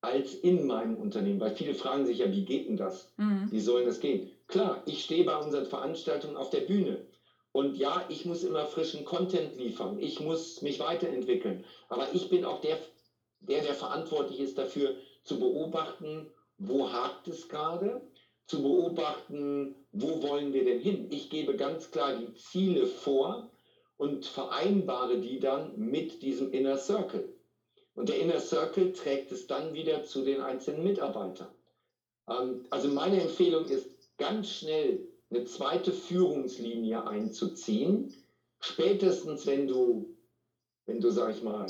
als 0.00 0.34
in 0.34 0.66
meinem 0.66 0.96
Unternehmen. 0.96 1.40
Weil 1.40 1.54
viele 1.54 1.74
fragen 1.74 2.06
sich 2.06 2.18
ja, 2.18 2.30
wie 2.30 2.44
geht 2.44 2.68
denn 2.68 2.76
das? 2.76 3.12
Mhm. 3.16 3.48
Wie 3.50 3.60
soll 3.60 3.84
das 3.84 4.00
gehen? 4.00 4.30
Klar, 4.46 4.82
ich 4.86 5.04
stehe 5.04 5.24
bei 5.24 5.36
unseren 5.36 5.66
Veranstaltungen 5.66 6.36
auf 6.36 6.50
der 6.50 6.60
Bühne. 6.60 7.06
Und 7.52 7.76
ja, 7.76 8.04
ich 8.08 8.24
muss 8.24 8.44
immer 8.44 8.66
frischen 8.66 9.04
Content 9.04 9.56
liefern. 9.56 9.98
Ich 9.98 10.20
muss 10.20 10.62
mich 10.62 10.78
weiterentwickeln. 10.78 11.64
Aber 11.88 12.14
ich 12.14 12.28
bin 12.30 12.44
auch 12.44 12.60
der, 12.60 12.78
der, 13.40 13.62
der 13.62 13.74
verantwortlich 13.74 14.40
ist 14.40 14.56
dafür, 14.56 14.94
zu 15.24 15.38
beobachten, 15.38 16.30
wo 16.58 16.90
hakt 16.92 17.28
es 17.28 17.48
gerade, 17.48 18.00
zu 18.46 18.62
beobachten, 18.62 19.74
wo 19.92 20.22
wollen 20.22 20.52
wir 20.52 20.64
denn 20.64 20.80
hin. 20.80 21.08
Ich 21.10 21.30
gebe 21.30 21.56
ganz 21.56 21.90
klar 21.90 22.16
die 22.16 22.32
Ziele 22.34 22.86
vor 22.86 23.50
und 23.96 24.24
vereinbare 24.24 25.18
die 25.18 25.38
dann 25.38 25.76
mit 25.76 26.22
diesem 26.22 26.52
Inner 26.52 26.78
Circle. 26.78 27.28
Und 28.00 28.08
der 28.08 28.18
Inner 28.18 28.40
Circle 28.40 28.94
trägt 28.94 29.30
es 29.30 29.46
dann 29.46 29.74
wieder 29.74 30.04
zu 30.04 30.24
den 30.24 30.40
einzelnen 30.40 30.82
Mitarbeitern. 30.84 31.48
Ähm, 32.30 32.64
also 32.70 32.88
meine 32.88 33.20
Empfehlung 33.20 33.66
ist, 33.66 33.90
ganz 34.16 34.48
schnell 34.48 35.06
eine 35.28 35.44
zweite 35.44 35.92
Führungslinie 35.92 37.06
einzuziehen. 37.06 38.10
Spätestens, 38.58 39.46
wenn 39.46 39.68
du, 39.68 40.16
wenn 40.86 41.02
du, 41.02 41.10
sag 41.10 41.36
ich 41.36 41.42
mal, 41.42 41.66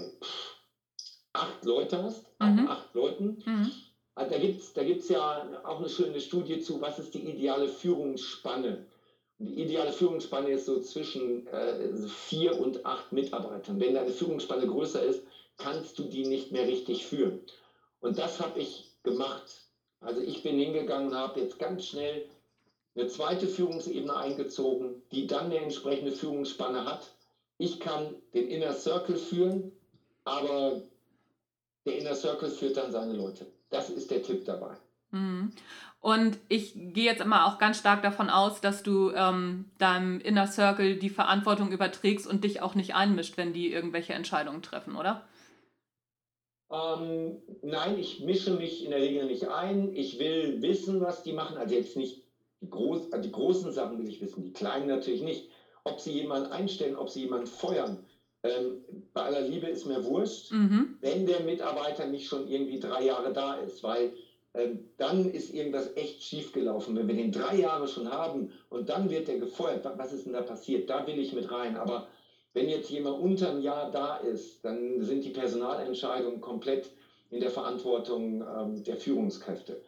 acht 1.33 1.65
Leute 1.65 2.01
hast, 2.01 2.25
mhm. 2.39 2.69
acht 2.69 2.95
Leuten, 2.95 3.43
mhm. 3.45 3.73
Also 4.15 4.31
da 4.31 4.39
gibt 4.39 4.61
es 4.61 4.73
da 4.73 4.85
gibt's 4.85 5.09
ja 5.09 5.63
auch 5.65 5.81
eine 5.81 5.89
schöne 5.89 6.21
Studie 6.21 6.61
zu, 6.61 6.81
was 6.81 7.01
ist 7.01 7.13
die 7.15 7.29
ideale 7.29 7.67
Führungsspanne. 7.67 8.87
Und 9.41 9.47
die 9.47 9.63
ideale 9.63 9.93
Führungsspanne 9.93 10.51
ist 10.51 10.67
so 10.67 10.81
zwischen 10.81 11.49
äh, 11.49 12.07
vier 12.07 12.61
und 12.61 12.87
acht 12.87 13.11
Mitarbeitern. 13.11 13.81
Wenn 13.81 13.95
deine 13.95 14.11
Führungsspanne 14.13 14.69
größer 14.69 15.03
ist, 15.03 15.25
kannst 15.63 15.99
du 15.99 16.05
die 16.05 16.27
nicht 16.27 16.53
mehr 16.53 16.67
richtig 16.67 17.07
führen. 17.07 17.41
Und 18.01 18.19
das 18.19 18.41
habe 18.41 18.59
ich 18.59 18.91
gemacht. 19.03 19.67
Also 20.01 20.21
ich 20.21 20.43
bin 20.43 20.59
hingegangen 20.59 21.15
habe 21.15 21.41
jetzt 21.41 21.59
ganz 21.59 21.87
schnell 21.87 22.27
eine 22.97 23.07
zweite 23.09 23.47
Führungsebene 23.47 24.15
eingezogen, 24.17 25.03
die 25.13 25.27
dann 25.27 25.47
eine 25.47 25.59
entsprechende 25.59 26.13
Führungsspanne 26.13 26.85
hat. 26.85 27.11
Ich 27.59 27.79
kann 27.79 28.15
den 28.35 28.49
Inner 28.49 28.73
Circle 28.73 29.17
führen, 29.17 29.73
aber 30.25 30.83
der 31.85 31.99
Inner 31.99 32.15
Circle 32.15 32.51
führt 32.51 32.77
dann 32.77 32.91
seine 32.91 33.13
Leute. 33.13 33.47
Das 33.69 33.91
ist 33.91 34.11
der 34.11 34.23
Tipp 34.23 34.45
dabei. 34.45 34.77
Mhm. 35.11 35.53
Und 36.01 36.39
ich 36.49 36.73
gehe 36.75 37.05
jetzt 37.05 37.21
immer 37.21 37.47
auch 37.47 37.59
ganz 37.59 37.79
stark 37.79 38.03
davon 38.03 38.31
aus, 38.31 38.63
dass 38.63 38.83
du 38.83 39.11
ähm, 39.11 39.67
deinem 39.77 40.19
Inner 40.21 40.47
Circle 40.47 40.97
die 40.97 41.11
Verantwortung 41.11 41.73
überträgst 41.73 42.27
und 42.27 42.43
dich 42.43 42.63
auch 42.63 42.75
nicht 42.75 42.95
einmischt, 42.95 43.37
wenn 43.37 43.53
die 43.53 43.71
irgendwelche 43.71 44.15
Entscheidungen 44.15 44.63
treffen, 44.63 44.97
oder? 44.97 45.27
Ähm, 46.71 47.39
nein, 47.63 47.99
ich 47.99 48.21
mische 48.21 48.53
mich 48.53 48.85
in 48.85 48.91
der 48.91 49.01
Regel 49.01 49.27
nicht 49.27 49.49
ein. 49.49 49.95
Ich 49.95 50.19
will 50.19 50.63
wissen, 50.63 51.01
was 51.01 51.23
die 51.23 51.33
machen. 51.33 51.57
Also 51.57 51.75
jetzt 51.75 51.97
nicht 51.97 52.23
die, 52.61 52.71
groß, 52.71 53.13
also 53.13 53.23
die 53.23 53.33
großen 53.33 53.73
Sachen 53.73 53.99
will 53.99 54.09
ich 54.09 54.21
wissen, 54.21 54.45
die 54.45 54.53
kleinen 54.53 54.87
natürlich 54.87 55.23
nicht. 55.23 55.51
Ob 55.85 55.99
sie 55.99 56.13
jemanden 56.13 56.53
einstellen, 56.53 56.97
ob 56.97 57.09
sie 57.09 57.23
jemanden 57.23 57.47
feuern. 57.47 58.05
Ähm, 58.43 58.85
bei 59.13 59.23
aller 59.23 59.41
Liebe 59.41 59.67
ist 59.67 59.87
mir 59.87 60.05
wurscht, 60.05 60.53
mhm. 60.53 60.97
wenn 61.01 61.27
der 61.27 61.41
Mitarbeiter 61.41 62.07
nicht 62.07 62.27
schon 62.27 62.49
irgendwie 62.49 62.81
drei 62.81 63.05
Jahre 63.05 63.33
da 63.33 63.57
ist, 63.57 63.83
weil 63.83 64.13
ähm, 64.55 64.91
dann 64.97 65.31
ist 65.31 65.53
irgendwas 65.53 65.95
echt 65.97 66.23
schief 66.23 66.53
gelaufen. 66.53 66.97
Wenn 66.97 67.09
wir 67.09 67.17
den 67.17 67.33
drei 67.33 67.57
Jahre 67.57 67.87
schon 67.87 68.11
haben 68.11 68.53
und 68.69 68.89
dann 68.89 69.11
wird 69.11 69.29
der 69.29 69.39
gefeuert, 69.39 69.85
was 69.97 70.13
ist 70.13 70.27
denn 70.27 70.33
da 70.33 70.43
passiert? 70.43 70.89
Da 70.89 71.07
will 71.07 71.19
ich 71.19 71.33
mit 71.33 71.51
rein. 71.51 71.77
Aber 71.77 72.09
wenn 72.53 72.69
jetzt 72.69 72.91
jemand 72.91 73.21
unter 73.21 73.49
einem 73.49 73.61
Jahr 73.61 73.91
da 73.91 74.17
ist, 74.17 74.65
dann 74.65 75.03
sind 75.03 75.25
die 75.25 75.31
Personalentscheidungen 75.31 76.41
komplett 76.41 76.91
in 77.31 77.41
der 77.41 77.51
Verantwortung 77.51 78.43
ähm, 78.43 78.83
der 78.85 78.97
Führungskräfte. 78.97 79.81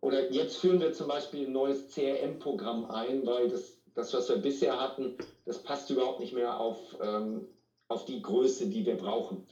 Oder 0.00 0.30
jetzt 0.32 0.56
führen 0.56 0.80
wir 0.80 0.92
zum 0.92 1.08
Beispiel 1.08 1.46
ein 1.46 1.52
neues 1.52 1.88
CRM-Programm 1.88 2.86
ein, 2.86 3.26
weil 3.26 3.48
das, 3.48 3.78
das, 3.94 4.12
was 4.14 4.28
wir 4.28 4.36
bisher 4.36 4.80
hatten, 4.80 5.16
das 5.44 5.62
passt 5.62 5.90
überhaupt 5.90 6.20
nicht 6.20 6.32
mehr 6.32 6.58
auf, 6.60 6.96
ähm, 7.00 7.46
auf 7.88 8.04
die 8.04 8.20
Größe, 8.20 8.66
die 8.66 8.84
wir 8.84 8.96
brauchen. 8.96 9.44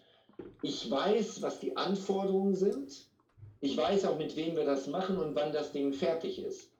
Ich 0.62 0.90
weiß, 0.90 1.42
was 1.42 1.58
die 1.58 1.76
Anforderungen 1.76 2.54
sind 2.54 3.06
ich 3.60 3.76
weiß 3.76 4.04
auch, 4.04 4.16
mit 4.16 4.36
wem 4.36 4.56
wir 4.56 4.64
das 4.64 4.86
machen 4.86 5.18
und 5.18 5.34
wann 5.34 5.52
das 5.52 5.72
Ding 5.72 5.92
fertig 5.92 6.38
ist. 6.38 6.70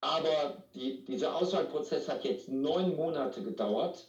Aber 0.00 0.62
die, 0.74 1.04
dieser 1.04 1.34
Auswahlprozess 1.34 2.08
hat 2.08 2.24
jetzt 2.24 2.48
neun 2.48 2.94
Monate 2.94 3.42
gedauert. 3.42 4.08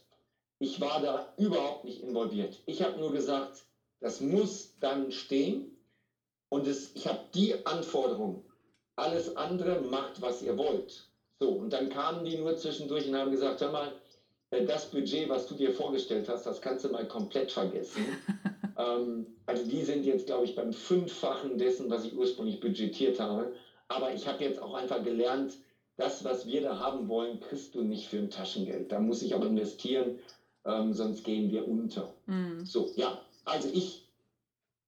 Ich 0.62 0.80
war 0.80 1.01
da 1.01 1.34
überhaupt 1.38 1.86
nicht 1.86 2.03
involviert. 2.03 2.60
Ich 2.68 2.84
habe 2.84 3.00
nur 3.00 3.12
gesagt, 3.12 3.63
das 4.00 4.22
muss 4.22 4.75
dann 4.80 5.12
stehen. 5.12 5.75
Und 6.50 6.68
es, 6.68 6.91
ich 6.94 7.08
habe 7.08 7.22
die 7.34 7.65
Anforderung. 7.65 8.44
Alles 8.96 9.36
andere 9.38 9.82
macht, 9.82 10.22
was 10.22 10.44
ihr 10.44 10.56
wollt. 10.60 11.08
So, 11.39 11.50
und 11.50 11.74
dann 11.74 11.89
kamen 11.89 12.25
die 12.25 12.38
nur 12.38 12.58
zwischendurch 12.58 13.08
und 13.08 13.15
haben 13.15 13.32
gesagt, 13.32 13.62
hör 13.62 13.72
mal, 13.72 13.91
äh, 14.51 14.63
das 14.63 14.91
Budget, 14.91 15.30
was 15.30 15.48
du 15.48 15.56
dir 15.56 15.74
vorgestellt 15.74 16.30
hast, 16.30 16.46
das 16.46 16.62
kannst 16.62 16.86
du 16.86 16.89
mal 16.89 17.08
komplett 17.08 17.51
vergessen. 17.51 18.06
Ähm, 18.77 19.27
also 19.48 19.70
die 19.70 19.84
sind 19.84 20.06
jetzt, 20.06 20.27
glaube 20.27 20.46
ich, 20.46 20.56
beim 20.56 20.72
Fünffachen 20.72 21.58
dessen, 21.58 21.89
was 21.89 22.06
ich 22.06 22.15
ursprünglich 22.15 22.62
budgetiert 22.62 23.20
habe. 23.20 23.53
Aber 23.89 24.13
ich 24.13 24.25
habe 24.27 24.44
jetzt 24.44 24.62
auch 24.62 24.74
einfach 24.74 25.03
gelernt, 25.03 25.58
das, 25.98 26.24
was 26.24 26.48
wir 26.48 26.62
da 26.62 26.80
haben 26.80 27.10
wollen, 27.10 27.41
kriegst 27.41 27.75
du 27.75 27.84
nicht 27.84 28.08
für 28.08 28.18
ein 28.18 28.30
Taschengeld. 28.30 28.91
Da 28.91 29.00
muss 29.00 29.22
ich 29.22 29.36
auch 29.36 29.44
investieren, 29.44 30.20
ähm, 30.65 30.94
sonst 30.94 31.24
gehen 31.24 31.51
wir 31.51 31.68
unter. 31.68 32.13
Mhm. 32.25 32.65
So, 32.65 32.91
ja, 32.96 33.20
also 33.46 33.70
ich 33.74 34.08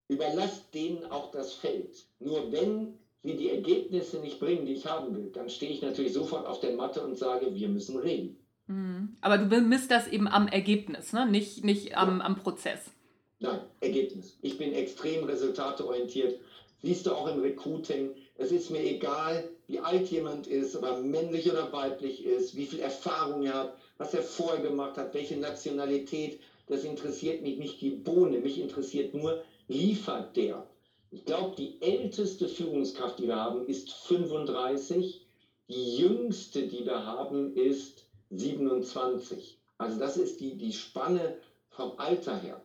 überlasse 0.07 0.61
denen 0.73 1.05
auch 1.05 1.31
das 1.31 1.53
Feld. 1.53 2.05
Nur 2.19 2.51
wenn 2.51 2.93
sie 3.23 3.35
die 3.35 3.49
Ergebnisse 3.49 4.19
nicht 4.19 4.39
bringen, 4.39 4.65
die 4.65 4.73
ich 4.73 4.85
haben 4.85 5.15
will, 5.15 5.31
dann 5.33 5.49
stehe 5.49 5.71
ich 5.71 5.81
natürlich 5.81 6.13
sofort 6.13 6.45
auf 6.45 6.59
der 6.59 6.75
Matte 6.75 7.01
und 7.01 7.17
sage, 7.17 7.53
wir 7.53 7.69
müssen 7.69 7.97
reden. 7.97 8.37
Mhm. 8.67 9.15
Aber 9.21 9.37
du 9.37 9.61
misst 9.61 9.91
das 9.91 10.07
eben 10.07 10.27
am 10.27 10.47
Ergebnis, 10.47 11.13
ne? 11.13 11.25
nicht, 11.25 11.63
nicht 11.63 11.97
am, 11.97 12.19
ja. 12.19 12.25
am 12.25 12.37
Prozess. 12.37 12.91
Nein, 13.39 13.59
Ergebnis. 13.81 14.37
Ich 14.41 14.57
bin 14.57 14.73
extrem 14.73 15.25
resultateorientiert. 15.25 16.39
Siehst 16.81 17.05
du 17.05 17.11
auch 17.11 17.27
im 17.27 17.41
Recruiting. 17.41 18.11
Es 18.37 18.51
ist 18.51 18.71
mir 18.71 18.81
egal, 18.81 19.49
wie 19.67 19.79
alt 19.79 20.07
jemand 20.09 20.47
ist, 20.47 20.75
ob 20.75 20.83
er 20.83 20.99
männlich 21.01 21.49
oder 21.51 21.71
weiblich 21.71 22.25
ist, 22.25 22.55
wie 22.55 22.65
viel 22.65 22.79
Erfahrung 22.79 23.43
er 23.43 23.53
hat, 23.53 23.77
was 23.97 24.13
er 24.13 24.23
vorher 24.23 24.61
gemacht 24.61 24.97
hat, 24.97 25.13
welche 25.13 25.37
Nationalität. 25.37 26.39
Das 26.67 26.83
interessiert 26.83 27.41
mich 27.41 27.57
nicht 27.57 27.81
die 27.81 27.91
Bohne. 27.91 28.39
Mich 28.39 28.59
interessiert 28.59 29.13
nur, 29.13 29.43
liefert 29.67 30.35
der. 30.35 30.67
Ich 31.11 31.25
glaube, 31.25 31.55
die 31.55 31.81
älteste 31.81 32.47
Führungskraft, 32.47 33.19
die 33.19 33.27
wir 33.27 33.35
haben, 33.35 33.67
ist 33.67 33.91
35. 33.91 35.25
Die 35.69 35.97
jüngste, 35.97 36.67
die 36.67 36.85
wir 36.85 37.05
haben, 37.05 37.55
ist 37.55 38.05
27. 38.31 39.57
Also 39.77 39.99
das 39.99 40.17
ist 40.17 40.39
die, 40.39 40.55
die 40.55 40.73
Spanne 40.73 41.37
vom 41.69 41.97
Alter 41.97 42.37
her. 42.39 42.61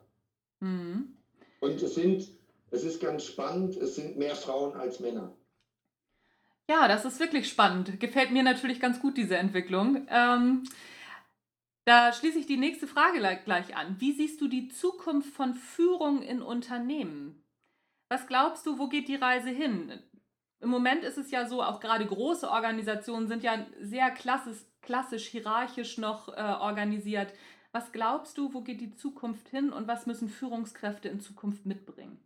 Mhm. 0.61 1.15
Und 1.61 1.83
es 1.83 1.95
sind, 1.95 2.29
es 2.71 2.85
ist 2.85 3.01
ganz 3.01 3.25
spannend, 3.25 3.77
es 3.77 3.97
sind 3.97 4.17
mehr 4.17 4.35
Frauen 4.35 4.75
als 4.75 5.01
Männer. 5.01 5.33
Ja, 6.71 6.87
das 6.87 7.05
ist 7.05 7.19
wirklich 7.19 7.49
spannend. 7.49 7.99
Gefällt 7.99 8.31
mir 8.31 8.43
natürlich 8.43 8.79
ganz 8.79 9.01
gut, 9.01 9.17
diese 9.17 9.37
Entwicklung. 9.37 10.07
Ähm, 10.11 10.65
da 11.89 12.13
schließe 12.13 12.39
ich 12.39 12.47
die 12.47 12.59
nächste 12.59 12.87
Frage 12.87 13.19
gleich 13.45 13.75
an. 13.75 13.97
Wie 13.99 14.13
siehst 14.13 14.43
du 14.43 14.49
die 14.49 14.69
Zukunft 14.69 15.33
von 15.35 15.55
Führung 15.55 16.21
in 16.23 16.43
Unternehmen? 16.43 17.43
Was 18.11 18.27
glaubst 18.27 18.67
du, 18.67 18.79
wo 18.79 18.89
geht 18.89 19.09
die 19.09 19.17
Reise 19.17 19.49
hin? 19.49 19.99
Im 20.61 20.69
Moment 20.69 21.03
ist 21.03 21.17
es 21.17 21.31
ja 21.31 21.49
so, 21.49 21.63
auch 21.63 21.81
gerade 21.81 22.05
große 22.05 22.51
Organisationen 22.51 23.27
sind 23.27 23.43
ja 23.43 23.67
sehr 23.81 24.11
klassisch, 24.11 24.59
klassisch 24.83 25.29
hierarchisch 25.29 25.97
noch 25.97 26.29
äh, 26.29 26.41
organisiert. 26.61 27.33
Was 27.73 27.91
glaubst 27.91 28.37
du, 28.37 28.53
wo 28.53 28.61
geht 28.61 28.83
die 28.83 28.95
Zukunft 28.95 29.49
hin 29.49 29.73
und 29.73 29.89
was 29.89 30.05
müssen 30.05 30.29
Führungskräfte 30.29 31.09
in 31.09 31.21
Zukunft 31.21 31.65
mitbringen? 31.65 32.23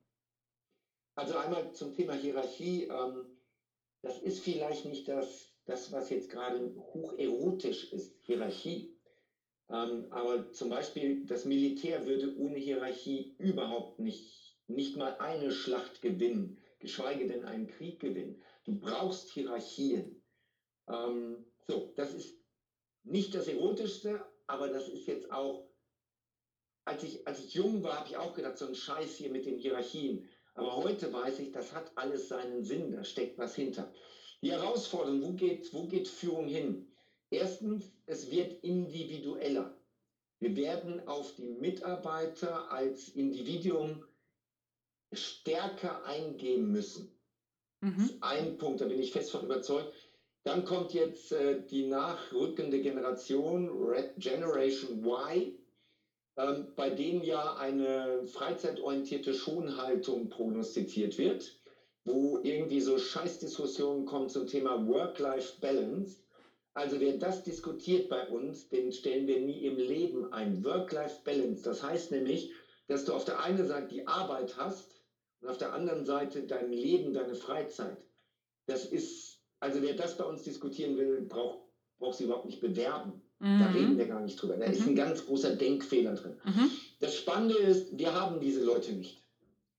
Also 1.15 1.37
einmal 1.37 1.73
zum 1.73 1.95
Thema 1.95 2.15
Hierarchie. 2.15 2.85
Ähm, 2.85 3.27
das 4.03 4.19
ist 4.19 4.43
vielleicht 4.43 4.87
nicht 4.87 5.07
das, 5.07 5.53
das, 5.67 5.93
was 5.93 6.11
jetzt 6.11 6.31
gerade 6.31 6.75
hocherotisch 6.95 7.93
ist, 7.93 8.17
Hierarchie. 8.23 8.92
Ähm, 9.69 10.07
aber 10.11 10.53
zum 10.53 10.69
Beispiel 10.69 11.25
das 11.27 11.45
Militär 11.45 12.07
würde 12.07 12.37
ohne 12.37 12.59
Hierarchie 12.59 13.35
überhaupt 13.39 14.01
nicht, 14.01 14.59
nicht 14.67 14.97
mal 14.97 15.17
eine 15.19 15.53
Schlacht 15.53 16.03
gewinnen, 16.03 16.59
geschweige 16.79 17.27
denn 17.27 17.45
einen 17.45 17.69
Krieg 17.69 18.01
gewinnen. 18.01 18.43
Du 18.65 18.79
brauchst 18.79 19.31
Hierarchien. 19.31 20.23
Ähm, 20.89 21.47
so, 21.67 21.93
das 21.97 22.13
ist 22.13 22.43
nicht 23.05 23.35
das 23.35 23.49
Erotischste, 23.49 24.25
aber 24.47 24.69
das 24.69 24.89
ist 24.89 25.07
jetzt 25.07 25.33
auch, 25.33 25.71
als 26.85 27.03
ich, 27.05 27.27
als 27.27 27.39
ich 27.45 27.55
jung 27.55 27.83
war, 27.83 28.01
habe 28.01 28.09
ich 28.09 28.17
auch 28.17 28.35
gedacht, 28.35 28.59
so 28.59 28.67
ein 28.67 28.75
Scheiß 28.75 29.17
hier 29.17 29.31
mit 29.31 29.47
den 29.47 29.59
Hierarchien. 29.59 30.29
Aber 30.55 30.77
heute 30.77 31.13
weiß 31.13 31.39
ich, 31.39 31.53
das 31.53 31.73
hat 31.73 31.93
alles 31.97 32.29
seinen 32.29 32.65
Sinn, 32.65 32.91
da 32.91 33.05
steckt 33.05 33.39
was 33.39 33.55
hinter. 33.55 33.93
Die 34.43 34.51
Herausforderung, 34.51 35.23
wo 35.23 35.33
geht, 35.33 35.73
wo 35.73 35.87
geht 35.87 36.09
Führung 36.09 36.49
hin? 36.49 36.92
Erstens, 37.33 37.91
es 38.05 38.31
wird 38.31 38.63
individueller. 38.63 39.75
Wir 40.39 40.55
werden 40.55 41.09
auf 41.09 41.35
die 41.35 41.49
Mitarbeiter 41.49 42.71
als 42.71 43.09
Individuum 43.09 44.05
stärker 45.13 46.05
eingehen 46.05 46.71
müssen. 46.71 47.11
Mhm. 47.81 47.95
Das 47.97 48.11
ist 48.11 48.23
ein 48.23 48.59
Punkt, 48.59 48.83
da 48.83 48.87
bin 48.87 49.01
ich 49.01 49.13
fest 49.13 49.31
von 49.31 49.47
überzeugt. 49.47 49.95
Dann 50.45 50.67
kommt 50.67 50.93
jetzt 50.93 51.33
äh, 51.33 51.65
die 51.65 51.87
nachrückende 51.87 52.81
Generation, 52.81 53.71
Red 53.83 54.13
Generation 54.17 55.03
Y, 55.03 55.57
ähm, 56.37 56.75
bei 56.77 56.91
denen 56.91 57.23
ja 57.23 57.57
eine 57.57 58.25
freizeitorientierte 58.25 59.33
Schonhaltung 59.33 60.29
prognostiziert 60.29 61.17
wird, 61.17 61.57
wo 62.05 62.41
irgendwie 62.43 62.81
so 62.81 62.99
Scheißdiskussionen 62.99 64.05
kommen 64.05 64.29
zum 64.29 64.47
Thema 64.47 64.87
Work-Life-Balance. 64.87 66.19
Also 66.75 67.01
wer 67.01 67.19
das 67.19 67.43
diskutiert 67.43 68.09
bei 68.09 68.27
uns, 68.29 68.69
den 68.69 68.93
stellen 68.93 69.27
wir 69.27 69.41
nie 69.41 69.67
im 69.67 69.77
Leben 69.77 70.33
ein. 70.33 70.65
Work-Life-Balance, 70.65 71.63
das 71.63 71.83
heißt 71.83 72.13
nämlich, 72.13 72.53
dass 72.89 73.05
du 73.05 73.13
auf 73.13 73.25
der 73.25 73.41
einen 73.41 73.67
Seite 73.67 73.89
die 73.89 74.07
Arbeit 74.07 74.57
hast 74.57 75.03
und 75.41 75.49
auf 75.49 75.59
der 75.59 75.73
anderen 75.73 76.05
Seite 76.05 76.43
dein 76.43 76.73
Leben, 76.73 77.13
deine 77.13 77.35
Freizeit. 77.35 77.99
Das 78.67 78.87
ist 78.87 79.33
also 79.63 79.81
wer 79.81 79.95
das 79.95 80.17
bei 80.17 80.25
uns 80.25 80.43
diskutieren 80.43 80.97
will, 80.97 81.21
braucht, 81.21 81.61
braucht 82.01 82.19
sie 82.19 82.25
überhaupt 82.25 82.47
nicht 82.47 82.61
bewerben. 82.61 83.23
Mhm. 83.39 83.61
Da 83.61 83.71
reden 83.71 83.97
wir 83.97 84.09
gar 84.09 84.21
nicht 84.21 84.43
drüber. 84.43 84.57
Da 84.57 84.67
mhm. 84.67 84.73
ist 84.73 84.87
ein 84.89 84.97
ganz 84.97 85.25
großer 85.25 85.55
Denkfehler 85.55 86.15
drin. 86.15 86.37
Mhm. 86.45 86.69
Das 86.99 87.15
Spannende 87.15 87.55
ist, 87.55 87.97
wir 87.97 88.13
haben 88.13 88.41
diese 88.41 88.65
Leute 88.65 88.93
nicht. 88.93 89.23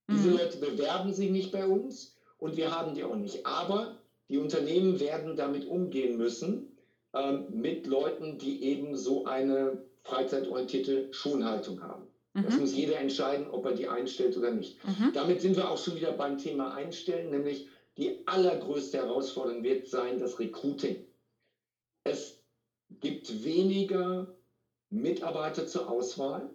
Diese 0.10 0.30
mhm. 0.30 0.38
Leute 0.38 0.58
bewerben 0.58 1.12
sich 1.12 1.30
nicht 1.32 1.52
bei 1.52 1.68
uns 1.68 2.16
und 2.38 2.56
wir 2.56 2.72
haben 2.72 2.96
die 2.96 3.04
auch 3.04 3.18
nicht. 3.18 3.46
Aber 3.46 4.00
die 4.30 4.38
Unternehmen 4.38 5.02
werden 5.02 5.36
damit 5.36 5.68
umgehen 5.68 6.18
müssen, 6.18 6.73
ähm, 7.14 7.46
mit 7.50 7.88
Leuten, 7.88 8.38
die 8.38 8.64
eben 8.64 8.96
so 8.96 9.26
eine 9.26 9.84
freizeitorientierte 10.04 11.14
Schonhaltung 11.14 11.82
haben. 11.82 12.08
Das 12.34 12.56
mhm. 12.56 12.62
muss 12.62 12.74
jeder 12.74 13.00
entscheiden, 13.00 13.48
ob 13.50 13.66
er 13.66 13.74
die 13.74 13.88
einstellt 13.88 14.36
oder 14.38 14.52
nicht. 14.52 14.84
Mhm. 14.86 15.14
Damit 15.14 15.42
sind 15.42 15.56
wir 15.56 15.70
auch 15.70 15.78
schon 15.78 15.96
wieder 15.96 16.14
beim 16.14 16.38
Thema 16.38 16.74
Einstellen, 16.74 17.30
nämlich 17.30 17.68
die 17.98 18.26
allergrößte 18.28 18.98
Herausforderung 18.98 19.64
wird 19.64 19.88
sein 19.88 20.18
das 20.18 20.40
Recruiting. 20.40 21.06
Es 22.04 22.44
gibt 23.02 23.44
weniger 23.44 24.36
Mitarbeiter 24.90 25.68
zur 25.68 25.90
Auswahl. 25.90 26.50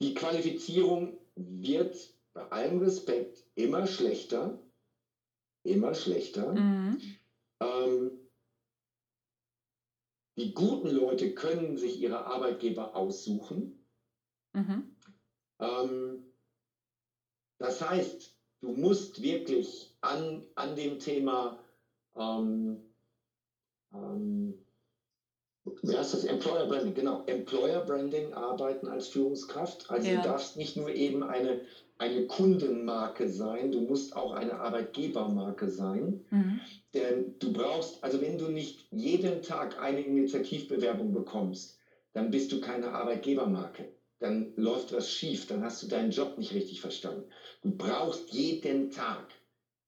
Die 0.00 0.14
Qualifizierung 0.14 1.18
wird 1.34 1.96
bei 2.32 2.42
allem 2.50 2.78
Respekt 2.78 3.44
immer 3.54 3.86
schlechter. 3.86 4.58
immer 5.64 5.94
schlechter. 5.94 6.52
Mhm. 6.52 7.00
Ähm, 7.60 8.25
die 10.36 10.52
guten 10.52 10.90
Leute 10.90 11.34
können 11.34 11.76
sich 11.76 12.00
ihre 12.00 12.26
Arbeitgeber 12.26 12.94
aussuchen. 12.94 13.78
Mhm. 14.52 14.92
Ähm, 15.60 16.22
das 17.58 17.80
heißt, 17.80 18.36
du 18.60 18.72
musst 18.72 19.22
wirklich 19.22 19.96
an, 20.00 20.44
an 20.54 20.76
dem 20.76 20.98
Thema 20.98 21.58
ähm, 22.14 22.82
ähm, 23.92 24.58
wie 25.82 25.96
heißt 25.96 26.14
das? 26.14 26.24
Employer 26.24 26.66
Branding, 26.66 26.94
genau. 26.94 27.24
Employer 27.26 27.84
Branding 27.84 28.32
arbeiten 28.32 28.86
als 28.86 29.08
Führungskraft. 29.08 29.90
Also 29.90 30.08
ja. 30.08 30.16
du 30.16 30.22
darfst 30.22 30.56
nicht 30.56 30.76
nur 30.76 30.90
eben 30.90 31.22
eine, 31.22 31.60
eine 31.98 32.26
Kundenmarke 32.26 33.28
sein, 33.28 33.72
du 33.72 33.80
musst 33.80 34.14
auch 34.16 34.32
eine 34.32 34.58
Arbeitgebermarke 34.58 35.68
sein. 35.68 36.22
Mhm. 36.30 36.60
Denn 36.94 37.34
du 37.38 37.52
brauchst, 37.52 38.02
also 38.02 38.20
wenn 38.20 38.38
du 38.38 38.48
nicht 38.48 38.86
jeden 38.90 39.42
Tag 39.42 39.78
eine 39.80 40.02
Initiativbewerbung 40.02 41.12
bekommst, 41.12 41.78
dann 42.12 42.30
bist 42.30 42.52
du 42.52 42.60
keine 42.60 42.92
Arbeitgebermarke. 42.92 43.90
Dann 44.18 44.52
läuft 44.56 44.92
was 44.92 45.10
schief, 45.10 45.46
dann 45.46 45.62
hast 45.62 45.82
du 45.82 45.86
deinen 45.86 46.10
Job 46.10 46.38
nicht 46.38 46.52
richtig 46.52 46.80
verstanden. 46.80 47.28
Du 47.62 47.70
brauchst 47.70 48.32
jeden 48.32 48.90
Tag 48.90 49.34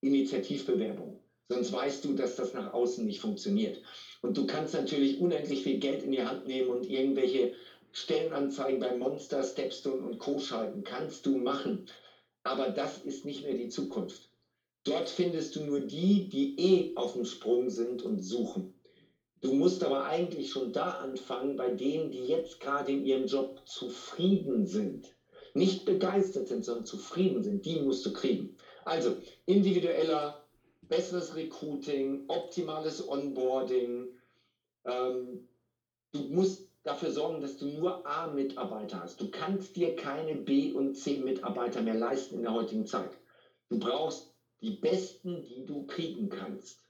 Initiativbewerbungen. 0.00 1.16
Sonst 1.50 1.72
weißt 1.72 2.04
du, 2.04 2.12
dass 2.12 2.36
das 2.36 2.52
nach 2.52 2.74
außen 2.74 3.06
nicht 3.06 3.20
funktioniert. 3.20 3.80
Und 4.20 4.36
du 4.36 4.44
kannst 4.44 4.74
natürlich 4.74 5.18
unendlich 5.18 5.62
viel 5.62 5.78
Geld 5.78 6.02
in 6.02 6.12
die 6.12 6.22
Hand 6.22 6.46
nehmen 6.46 6.68
und 6.68 6.86
irgendwelche 6.86 7.52
Stellenanzeigen 7.92 8.81
bei 8.81 8.96
Monster, 8.96 9.42
Stepstone 9.42 10.05
und 10.05 10.18
Co. 10.18 10.38
schalten. 10.38 10.85
Kannst 10.85 11.27
du 11.27 11.37
machen. 11.37 11.87
Aber 12.42 12.68
das 12.68 12.98
ist 12.98 13.24
nicht 13.24 13.42
mehr 13.42 13.55
die 13.55 13.68
Zukunft. 13.68 14.31
Dort 14.85 15.09
findest 15.09 15.57
du 15.57 15.62
nur 15.62 15.81
die, 15.81 16.29
die 16.29 16.59
eh 16.59 16.96
auf 16.96 17.12
dem 17.12 17.24
Sprung 17.24 17.68
sind 17.68 18.03
und 18.03 18.22
suchen. 18.22 18.72
Du 19.40 19.53
musst 19.53 19.83
aber 19.83 20.05
eigentlich 20.05 20.51
schon 20.51 20.72
da 20.72 20.92
anfangen, 20.92 21.57
bei 21.57 21.70
denen, 21.70 22.11
die 22.11 22.24
jetzt 22.24 22.61
gerade 22.61 22.92
in 22.92 23.05
ihrem 23.05 23.27
Job 23.27 23.61
zufrieden 23.66 24.66
sind. 24.66 25.14
Nicht 25.55 25.85
begeistert 25.85 26.48
sind, 26.48 26.64
sondern 26.64 26.87
zufrieden 26.87 27.42
sind. 27.42 27.64
Die 27.64 27.81
musst 27.81 28.05
du 28.05 28.12
kriegen. 28.12 28.57
Also 28.85 29.16
individueller 29.46 30.44
besseres 30.83 31.35
Recruiting, 31.35 32.24
optimales 32.29 33.07
Onboarding. 33.07 34.09
Ähm, 34.85 35.46
du 36.12 36.22
musst 36.24 36.67
dafür 36.84 37.10
sorgen, 37.10 37.40
dass 37.40 37.56
du 37.56 37.66
nur 37.66 38.06
A-Mitarbeiter 38.06 39.00
hast. 39.02 39.20
Du 39.20 39.30
kannst 39.30 39.76
dir 39.76 39.96
keine 39.96 40.34
B- 40.36 40.72
und 40.72 40.94
C-Mitarbeiter 40.94 41.82
mehr 41.82 41.94
leisten 41.94 42.36
in 42.36 42.42
der 42.42 42.54
heutigen 42.54 42.86
Zeit. 42.86 43.10
Du 43.68 43.78
brauchst 43.78 44.34
die 44.60 44.76
besten, 44.76 45.42
die 45.42 45.66
du 45.66 45.86
kriegen 45.86 46.28
kannst. 46.28 46.84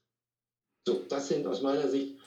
So, 0.87 1.03
das 1.09 1.29
sind 1.29 1.47
aus 1.47 1.61
meiner 1.61 1.89
Sicht 1.89 2.19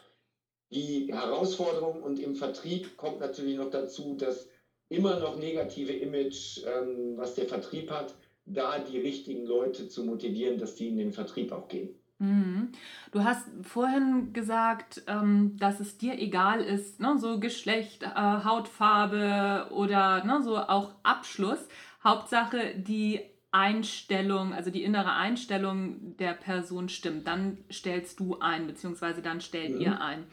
die 0.71 1.12
Herausforderungen 1.12 2.02
und 2.02 2.19
im 2.19 2.36
Vertrieb 2.36 2.95
kommt 2.97 3.19
natürlich 3.19 3.58
noch 3.58 3.69
dazu, 3.69 4.15
dass 4.15 4.47
immer 4.89 5.19
noch 5.19 5.38
negative 5.38 5.93
Image, 5.93 6.63
ähm, 6.65 7.17
was 7.17 7.36
der 7.36 7.47
Vertrieb 7.47 7.89
hat, 7.89 8.13
da 8.45 8.80
die 8.80 9.00
richtigen 9.00 9.45
Leute 9.45 9.88
zu 9.88 10.04
motivieren, 10.04 10.58
dass 10.58 10.76
die 10.76 10.89
in 10.89 10.97
den 10.97 11.12
Vertrieb 11.12 11.52
auch 11.52 11.67
gehen. 11.67 12.01
Mhm. 12.22 12.70
Du 13.12 13.24
hast 13.24 13.48
vorhin 13.64 14.32
gesagt, 14.32 15.02
ähm, 15.08 15.58
dass 15.58 15.80
es 15.80 15.98
dir 15.98 16.20
egal 16.20 16.62
ist, 16.62 17.00
ne, 17.00 17.18
so 17.18 17.40
Geschlecht, 17.40 18.04
äh, 18.04 18.08
Hautfarbe 18.16 19.72
oder 19.72 20.24
ne, 20.24 20.42
so 20.44 20.58
auch 20.58 20.94
Abschluss. 21.02 21.68
Hauptsache 22.04 22.76
die 22.76 23.22
Einstellung, 23.50 24.54
also 24.54 24.70
die 24.70 24.84
innere 24.84 25.14
Einstellung 25.14 26.16
der 26.18 26.34
Person 26.34 26.90
stimmt. 26.90 27.28
Dann 27.28 27.58
stellst 27.72 28.20
du 28.20 28.40
ein, 28.40 28.68
beziehungsweise 28.68 29.24
dann 29.24 29.42
stellt 29.42 29.76
mhm. 29.76 29.82
ihr 29.82 30.02
ein. 30.02 30.24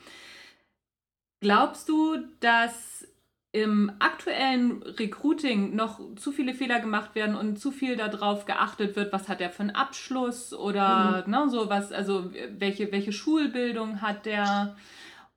Glaubst 1.40 1.88
du, 1.88 2.18
dass 2.40 3.08
im 3.52 3.90
aktuellen 3.98 4.82
Recruiting 4.82 5.74
noch 5.74 6.00
zu 6.16 6.32
viele 6.32 6.52
Fehler 6.52 6.80
gemacht 6.80 7.14
werden 7.14 7.34
und 7.34 7.58
zu 7.58 7.70
viel 7.70 7.96
darauf 7.96 8.44
geachtet 8.44 8.94
wird, 8.94 9.12
was 9.12 9.28
hat 9.28 9.40
er 9.40 9.50
für 9.50 9.62
einen 9.62 9.70
Abschluss 9.70 10.52
oder 10.52 11.24
mhm. 11.26 11.32
ne, 11.32 11.48
so 11.48 11.68
was, 11.70 11.90
also 11.90 12.30
welche, 12.58 12.92
welche 12.92 13.12
Schulbildung 13.12 14.02
hat 14.02 14.26
der? 14.26 14.76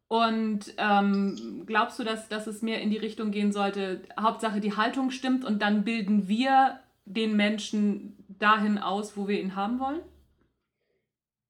Und 0.10 0.74
ähm, 0.78 1.64
glaubst 1.66 1.98
du, 2.00 2.04
dass, 2.04 2.28
dass 2.28 2.48
es 2.48 2.62
mehr 2.62 2.82
in 2.82 2.90
die 2.90 2.98
Richtung 2.98 3.32
gehen 3.32 3.54
sollte, 3.54 4.02
Hauptsache 4.20 4.60
die 4.60 4.76
Haltung 4.76 5.10
stimmt 5.10 5.46
und 5.46 5.62
dann 5.62 5.86
bilden 5.86 6.28
wir 6.28 6.82
den 7.06 7.38
Menschen 7.38 8.18
dahin 8.28 8.78
aus, 8.78 9.16
wo 9.16 9.30
wir 9.30 9.40
ihn 9.40 9.56
haben 9.56 9.80
wollen? 9.80 10.02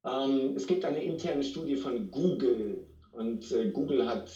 Ähm, 0.05 0.55
es 0.55 0.67
gibt 0.67 0.85
eine 0.85 1.01
interne 1.01 1.43
Studie 1.43 1.75
von 1.75 2.11
Google 2.11 2.85
und 3.11 3.51
äh, 3.51 3.71
Google 3.71 4.07
hat 4.07 4.31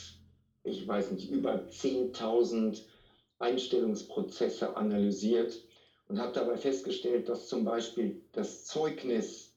ich 0.65 0.87
weiß 0.87 1.11
nicht, 1.11 1.29
über 1.29 1.53
10.000 1.69 2.81
Einstellungsprozesse 3.39 4.75
analysiert 4.75 5.63
und 6.07 6.19
habe 6.19 6.33
dabei 6.33 6.57
festgestellt, 6.57 7.29
dass 7.29 7.47
zum 7.47 7.63
Beispiel 7.63 8.21
das 8.31 8.65
Zeugnis 8.65 9.53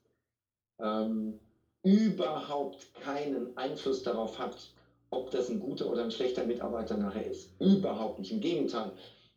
ähm, 0.79 1.38
überhaupt 1.83 2.92
keinen 2.94 3.57
Einfluss 3.57 4.03
darauf 4.03 4.38
hat, 4.38 4.71
ob 5.11 5.31
das 5.31 5.49
ein 5.49 5.59
guter 5.59 5.88
oder 5.88 6.03
ein 6.03 6.11
schlechter 6.11 6.44
Mitarbeiter 6.44 6.97
nachher 6.97 7.27
ist. 7.27 7.49
Überhaupt 7.61 8.18
nicht. 8.18 8.31
Im 8.31 8.40
Gegenteil. 8.40 8.92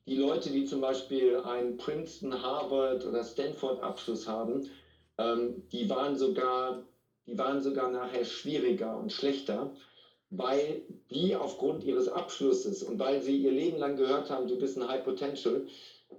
Die 0.08 0.16
Leute, 0.16 0.52
die 0.52 0.66
zum 0.66 0.82
Beispiel 0.82 1.38
einen 1.38 1.78
Princeton, 1.78 2.42
Harvard 2.42 3.06
oder 3.06 3.24
Stanford 3.24 3.82
Abschluss 3.82 4.28
haben, 4.28 4.68
ähm, 5.18 5.62
die, 5.72 5.90
waren 5.90 6.18
sogar, 6.18 6.84
die 7.28 7.38
waren 7.38 7.62
sogar 7.62 7.88
nachher 7.88 8.26
schwieriger 8.26 8.98
und 8.98 9.12
schlechter 9.12 9.72
weil 10.32 10.82
die 11.12 11.36
aufgrund 11.36 11.84
ihres 11.84 12.08
Abschlusses 12.08 12.82
und 12.84 12.98
weil 13.00 13.22
sie 13.22 13.38
ihr 13.38 13.52
Leben 13.52 13.78
lang 13.78 13.98
gehört 13.98 14.30
haben, 14.30 14.48
du 14.48 14.58
bist 14.58 14.78
ein 14.78 14.88
High 14.88 15.04
Potential, 15.04 15.67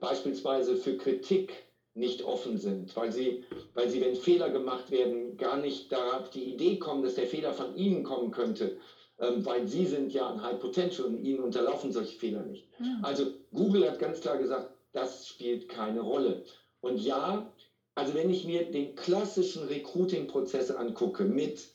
beispielsweise 0.01 0.77
für 0.77 0.97
Kritik 0.97 1.65
nicht 1.95 2.23
offen 2.23 2.59
sind, 2.59 2.95
weil 2.97 3.11
sie, 3.11 3.45
weil 3.75 3.89
sie, 3.89 4.01
wenn 4.01 4.15
Fehler 4.15 4.51
gemacht 4.51 4.91
werden, 4.91 5.37
gar 5.37 5.57
nicht 5.57 5.91
darauf 5.93 6.31
die 6.31 6.53
Idee 6.53 6.79
kommen, 6.79 7.03
dass 7.03 7.15
der 7.15 7.27
Fehler 7.27 7.53
von 7.53 7.75
ihnen 7.75 8.03
kommen 8.03 8.31
könnte, 8.31 8.77
ähm, 9.19 9.45
weil 9.45 9.67
sie 9.67 9.87
sind 9.87 10.13
ja 10.13 10.31
ein 10.31 10.43
High 10.43 10.59
Potential 10.59 11.09
und 11.09 11.19
ihnen 11.23 11.41
unterlaufen 11.41 11.91
solche 11.91 12.19
Fehler 12.19 12.43
nicht. 12.43 12.69
Ja. 12.79 13.01
Also 13.03 13.27
Google 13.53 13.87
hat 13.87 13.99
ganz 13.99 14.21
klar 14.21 14.39
gesagt, 14.39 14.71
das 14.93 15.27
spielt 15.27 15.69
keine 15.69 16.01
Rolle. 16.01 16.45
Und 16.81 16.99
ja, 16.99 17.51
also 17.95 18.15
wenn 18.15 18.31
ich 18.31 18.45
mir 18.45 18.71
den 18.71 18.95
klassischen 18.95 19.65
Recruiting-Prozess 19.65 20.71
angucke 20.71 21.25
mit 21.25 21.69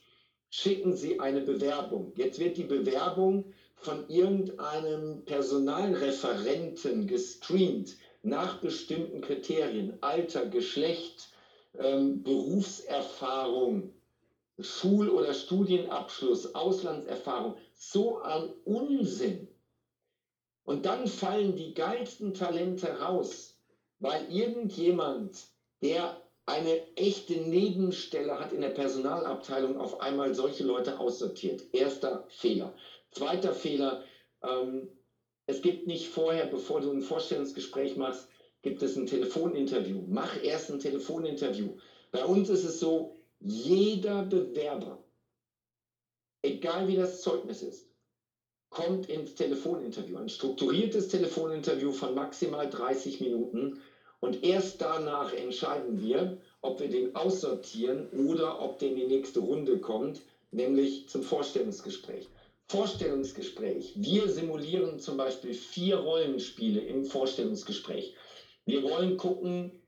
schicken 0.49 0.95
Sie 0.95 1.19
eine 1.19 1.41
Bewerbung. 1.41 2.13
Jetzt 2.15 2.39
wird 2.39 2.57
die 2.57 2.63
Bewerbung 2.63 3.53
von 3.75 4.10
irgendeinem 4.10 5.23
Personalreferenten 5.25 7.07
gestreamt 7.07 7.95
nach 8.23 8.60
bestimmten 8.60 9.21
Kriterien, 9.21 9.97
Alter, 10.01 10.47
Geschlecht, 10.47 11.29
ähm, 11.77 12.23
Berufserfahrung, 12.23 13.93
Schul- 14.60 15.10
oder 15.10 15.33
Studienabschluss, 15.33 16.55
Auslandserfahrung. 16.55 17.55
So 17.73 18.21
ein 18.21 18.49
Unsinn. 18.65 19.47
Und 20.63 20.86
dann 20.86 21.07
fallen 21.07 21.55
die 21.55 21.73
geilsten 21.73 22.33
Talente 22.33 22.99
raus, 22.99 23.57
weil 23.99 24.29
irgendjemand, 24.29 25.47
der 25.81 26.21
eine 26.47 26.95
echte 26.95 27.36
Nebenstelle 27.36 28.39
hat 28.39 28.53
in 28.53 28.62
der 28.62 28.69
Personalabteilung 28.69 29.77
auf 29.77 29.99
einmal 29.99 30.33
solche 30.33 30.63
Leute 30.63 30.97
aussortiert. 30.97 31.65
Erster 31.73 32.25
Fehler. 32.29 32.73
Zweiter 33.12 33.53
Fehler, 33.53 34.01
ähm, 34.41 34.88
es 35.45 35.62
gibt 35.62 35.88
nicht 35.88 36.07
vorher, 36.07 36.45
bevor 36.45 36.79
du 36.79 36.91
ein 36.91 37.01
Vorstellungsgespräch 37.01 37.97
machst, 37.97 38.29
gibt 38.62 38.81
es 38.81 38.95
ein 38.95 39.05
Telefoninterview. 39.05 40.05
Mach 40.07 40.41
erst 40.41 40.69
ein 40.69 40.79
Telefoninterview. 40.79 41.75
Bei 42.12 42.23
uns 42.23 42.49
ist 42.49 42.63
es 42.63 42.79
so, 42.79 43.17
jeder 43.39 44.23
Bewerber, 44.23 45.03
egal 46.43 46.88
wie 46.88 46.95
das 46.95 47.19
Zeugnis 47.19 47.62
ist, 47.62 47.89
kommt 48.69 49.10
ins 49.10 49.36
Telefoninterview. 49.36 50.17
Ein 50.17 50.29
strukturiertes 50.29 51.10
Telefoninterview 51.10 51.91
von 51.91 52.13
maximal 52.13 52.69
30 52.69 53.19
Minuten 53.19 53.81
und 54.19 54.43
erst 54.43 54.82
danach 54.82 55.34
entscheiden 55.34 56.01
wir, 56.01 56.38
ob 56.62 56.80
wir 56.80 56.89
den 56.89 57.15
aussortieren 57.15 58.10
oder 58.10 58.62
ob 58.62 58.80
der 58.80 58.89
in 58.89 58.95
die 58.95 59.06
nächste 59.06 59.39
Runde 59.39 59.80
kommt, 59.80 60.21
nämlich 60.51 61.08
zum 61.08 61.23
Vorstellungsgespräch. 61.23 62.27
Vorstellungsgespräch. 62.69 63.93
Wir 63.95 64.27
simulieren 64.27 64.99
zum 64.99 65.17
Beispiel 65.17 65.53
vier 65.53 65.97
Rollenspiele 65.97 66.82
im 66.82 67.06
Vorstellungsgespräch. 67.06 68.13
Wir 68.65 68.84
wollen 68.84 69.15
gucken, 69.15 69.80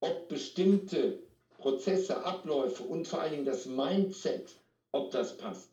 ob 0.00 0.28
bestimmte 0.28 1.18
Prozesse, 1.56 2.22
Abläufe 2.24 2.84
und 2.84 3.08
vor 3.08 3.20
allen 3.20 3.32
Dingen 3.32 3.44
das 3.44 3.66
Mindset, 3.66 4.56
ob 4.92 5.10
das 5.10 5.36
passt. 5.36 5.72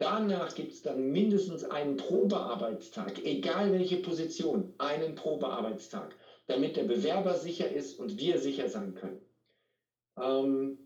Danach 0.00 0.54
gibt 0.54 0.72
es 0.72 0.82
dann 0.82 1.10
mindestens 1.10 1.64
einen 1.64 1.96
Probearbeitstag, 1.96 3.24
egal 3.24 3.72
welche 3.72 3.98
Position, 3.98 4.74
einen 4.78 5.14
Probearbeitstag 5.14 6.16
damit 6.48 6.76
der 6.76 6.84
Bewerber 6.84 7.36
sicher 7.36 7.70
ist 7.70 7.98
und 7.98 8.18
wir 8.18 8.38
sicher 8.38 8.68
sein 8.68 8.94
können. 8.94 9.20
Ähm, 10.18 10.78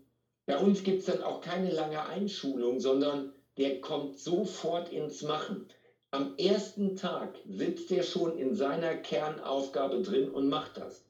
Bei 0.45 0.57
uns 0.59 0.83
gibt 0.83 0.99
es 1.01 1.05
dann 1.07 1.23
auch 1.23 1.41
keine 1.41 1.71
lange 1.71 2.05
Einschulung, 2.05 2.79
sondern 2.79 3.33
der 3.57 3.81
kommt 3.81 4.19
sofort 4.19 4.89
ins 4.89 5.21
Machen. 5.23 5.67
Am 6.11 6.35
ersten 6.37 6.95
Tag 6.95 7.39
sitzt 7.45 7.91
er 7.91 8.03
schon 8.03 8.37
in 8.37 8.53
seiner 8.55 8.95
Kernaufgabe 8.95 10.01
drin 10.01 10.29
und 10.29 10.49
macht 10.49 10.77
das. 10.77 11.07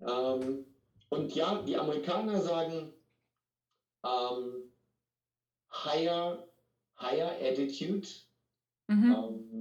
Ähm, 0.00 0.66
und 1.10 1.34
ja, 1.34 1.62
die 1.62 1.76
Amerikaner 1.76 2.40
sagen 2.42 2.94
ähm, 4.04 4.70
higher, 5.72 6.46
higher 7.00 7.30
attitude. 7.40 8.08
Mhm. 8.88 9.12
Ähm, 9.12 9.59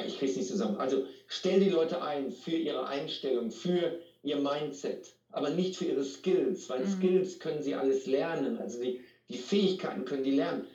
ich 0.00 0.18
kriege 0.18 0.30
es 0.30 0.36
nicht 0.36 0.48
zusammen. 0.48 0.76
Also 0.76 1.04
stell 1.26 1.60
die 1.60 1.70
Leute 1.70 2.02
ein 2.02 2.32
für 2.32 2.56
ihre 2.56 2.86
Einstellung, 2.86 3.50
für 3.50 3.98
ihr 4.22 4.38
Mindset, 4.38 5.14
aber 5.30 5.50
nicht 5.50 5.76
für 5.76 5.84
ihre 5.84 6.04
Skills, 6.04 6.68
weil 6.70 6.84
mhm. 6.84 6.90
Skills 6.90 7.38
können 7.38 7.62
sie 7.62 7.74
alles 7.74 8.06
lernen. 8.06 8.58
Also 8.58 8.80
die, 8.80 9.00
die 9.28 9.38
Fähigkeiten 9.38 10.04
können 10.04 10.24
die 10.24 10.36
lernen. 10.36 10.66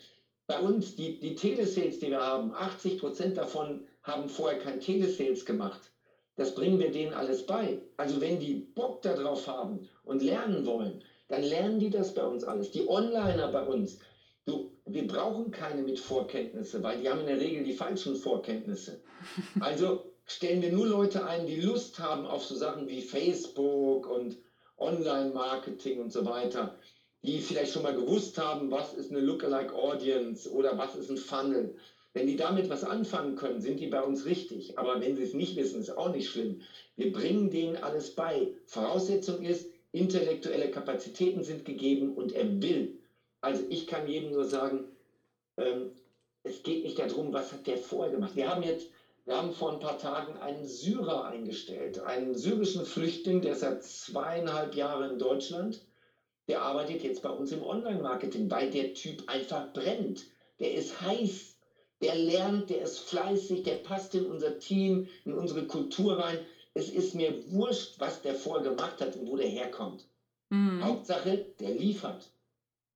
Bei 0.45 0.59
uns, 0.59 0.95
die, 0.95 1.19
die 1.19 1.35
Telesales, 1.35 1.99
die 1.99 2.09
wir 2.09 2.21
haben, 2.21 2.53
80 2.53 2.99
Prozent 2.99 3.37
davon 3.37 3.85
haben 4.03 4.29
vorher 4.29 4.59
kein 4.59 4.79
Telesales 4.79 5.45
gemacht. 5.45 5.91
Das 6.37 6.53
bringen 6.53 6.79
wir 6.79 6.91
denen 6.91 7.13
alles 7.13 7.45
bei. 7.45 7.81
Also 7.97 8.21
wenn 8.21 8.39
die 8.39 8.53
Bock 8.53 9.01
darauf 9.01 9.47
haben 9.47 9.89
und 10.03 10.21
lernen 10.21 10.65
wollen, 10.65 11.03
dann 11.27 11.43
lernen 11.43 11.79
die 11.79 11.89
das 11.89 12.13
bei 12.13 12.25
uns 12.25 12.43
alles. 12.43 12.71
Die 12.71 12.87
Onliner 12.87 13.51
bei 13.51 13.63
uns, 13.63 13.99
wir 14.89 15.07
brauchen 15.07 15.51
keine 15.51 15.81
mit 15.81 15.99
Vorkenntnisse, 15.99 16.81
weil 16.83 16.99
die 16.99 17.09
haben 17.09 17.21
in 17.21 17.27
der 17.27 17.39
Regel 17.39 17.63
die 17.63 17.73
falschen 17.73 18.15
Vorkenntnisse. 18.15 19.01
Also 19.59 20.11
stellen 20.25 20.61
wir 20.61 20.71
nur 20.71 20.87
Leute 20.87 21.25
ein, 21.25 21.47
die 21.47 21.59
Lust 21.59 21.99
haben 21.99 22.25
auf 22.25 22.45
so 22.45 22.55
Sachen 22.55 22.87
wie 22.87 23.01
Facebook 23.01 24.07
und 24.07 24.37
Online-Marketing 24.77 25.99
und 25.99 26.11
so 26.11 26.25
weiter 26.25 26.77
die 27.23 27.41
vielleicht 27.41 27.73
schon 27.73 27.83
mal 27.83 27.93
gewusst 27.93 28.37
haben, 28.37 28.71
was 28.71 28.93
ist 28.93 29.11
eine 29.11 29.21
Lookalike 29.21 29.73
Audience 29.73 30.49
oder 30.49 30.77
was 30.77 30.95
ist 30.95 31.09
ein 31.09 31.17
Funnel. 31.17 31.75
Wenn 32.13 32.27
die 32.27 32.35
damit 32.35 32.69
was 32.69 32.83
anfangen 32.83 33.35
können, 33.35 33.61
sind 33.61 33.79
die 33.79 33.87
bei 33.87 34.01
uns 34.01 34.25
richtig. 34.25 34.79
Aber 34.79 35.01
wenn 35.01 35.15
sie 35.15 35.23
es 35.23 35.33
nicht 35.33 35.55
wissen, 35.55 35.81
ist 35.81 35.97
auch 35.97 36.11
nicht 36.11 36.29
schlimm. 36.29 36.61
Wir 36.95 37.11
bringen 37.11 37.49
denen 37.49 37.75
alles 37.75 38.15
bei. 38.15 38.53
Voraussetzung 38.65 39.43
ist, 39.43 39.69
intellektuelle 39.91 40.71
Kapazitäten 40.71 41.43
sind 41.43 41.65
gegeben 41.65 42.13
und 42.13 42.31
er 42.31 42.61
will. 42.61 42.97
Also 43.41 43.63
ich 43.69 43.87
kann 43.87 44.07
jedem 44.07 44.31
nur 44.31 44.45
sagen, 44.45 44.85
ähm, 45.57 45.91
es 46.43 46.63
geht 46.63 46.83
nicht 46.83 46.99
darum, 46.99 47.33
was 47.33 47.51
hat 47.51 47.67
der 47.67 47.77
vorher 47.77 48.13
gemacht. 48.13 48.35
Wir 48.35 48.49
haben 48.49 48.63
jetzt, 48.63 48.87
wir 49.25 49.37
haben 49.37 49.51
vor 49.51 49.73
ein 49.73 49.79
paar 49.79 49.97
Tagen 49.97 50.37
einen 50.37 50.65
Syrer 50.65 51.25
eingestellt, 51.25 51.99
einen 51.99 52.35
syrischen 52.35 52.85
Flüchtling, 52.85 53.41
der 53.41 53.53
ist 53.53 53.61
seit 53.61 53.83
zweieinhalb 53.83 54.75
Jahren 54.75 55.11
in 55.11 55.19
Deutschland 55.19 55.81
der 56.47 56.61
arbeitet 56.61 57.03
jetzt 57.03 57.21
bei 57.21 57.29
uns 57.29 57.51
im 57.51 57.61
Online-Marketing, 57.61 58.49
weil 58.49 58.69
der 58.69 58.93
Typ 58.93 59.27
einfach 59.27 59.73
brennt. 59.73 60.25
Der 60.59 60.73
ist 60.73 61.01
heiß, 61.01 61.57
der 62.01 62.15
lernt, 62.15 62.69
der 62.69 62.81
ist 62.81 62.99
fleißig, 62.99 63.63
der 63.63 63.75
passt 63.75 64.15
in 64.15 64.25
unser 64.25 64.57
Team, 64.59 65.07
in 65.25 65.33
unsere 65.33 65.67
Kultur 65.67 66.17
rein. 66.17 66.39
Es 66.73 66.89
ist 66.89 67.15
mir 67.15 67.33
wurscht, 67.51 67.99
was 67.99 68.21
der 68.21 68.35
vorher 68.35 68.71
gemacht 68.71 69.01
hat 69.01 69.15
und 69.15 69.27
wo 69.27 69.35
der 69.35 69.47
herkommt. 69.47 70.07
Mhm. 70.49 70.83
Hauptsache, 70.83 71.45
der 71.59 71.71
liefert. 71.71 72.31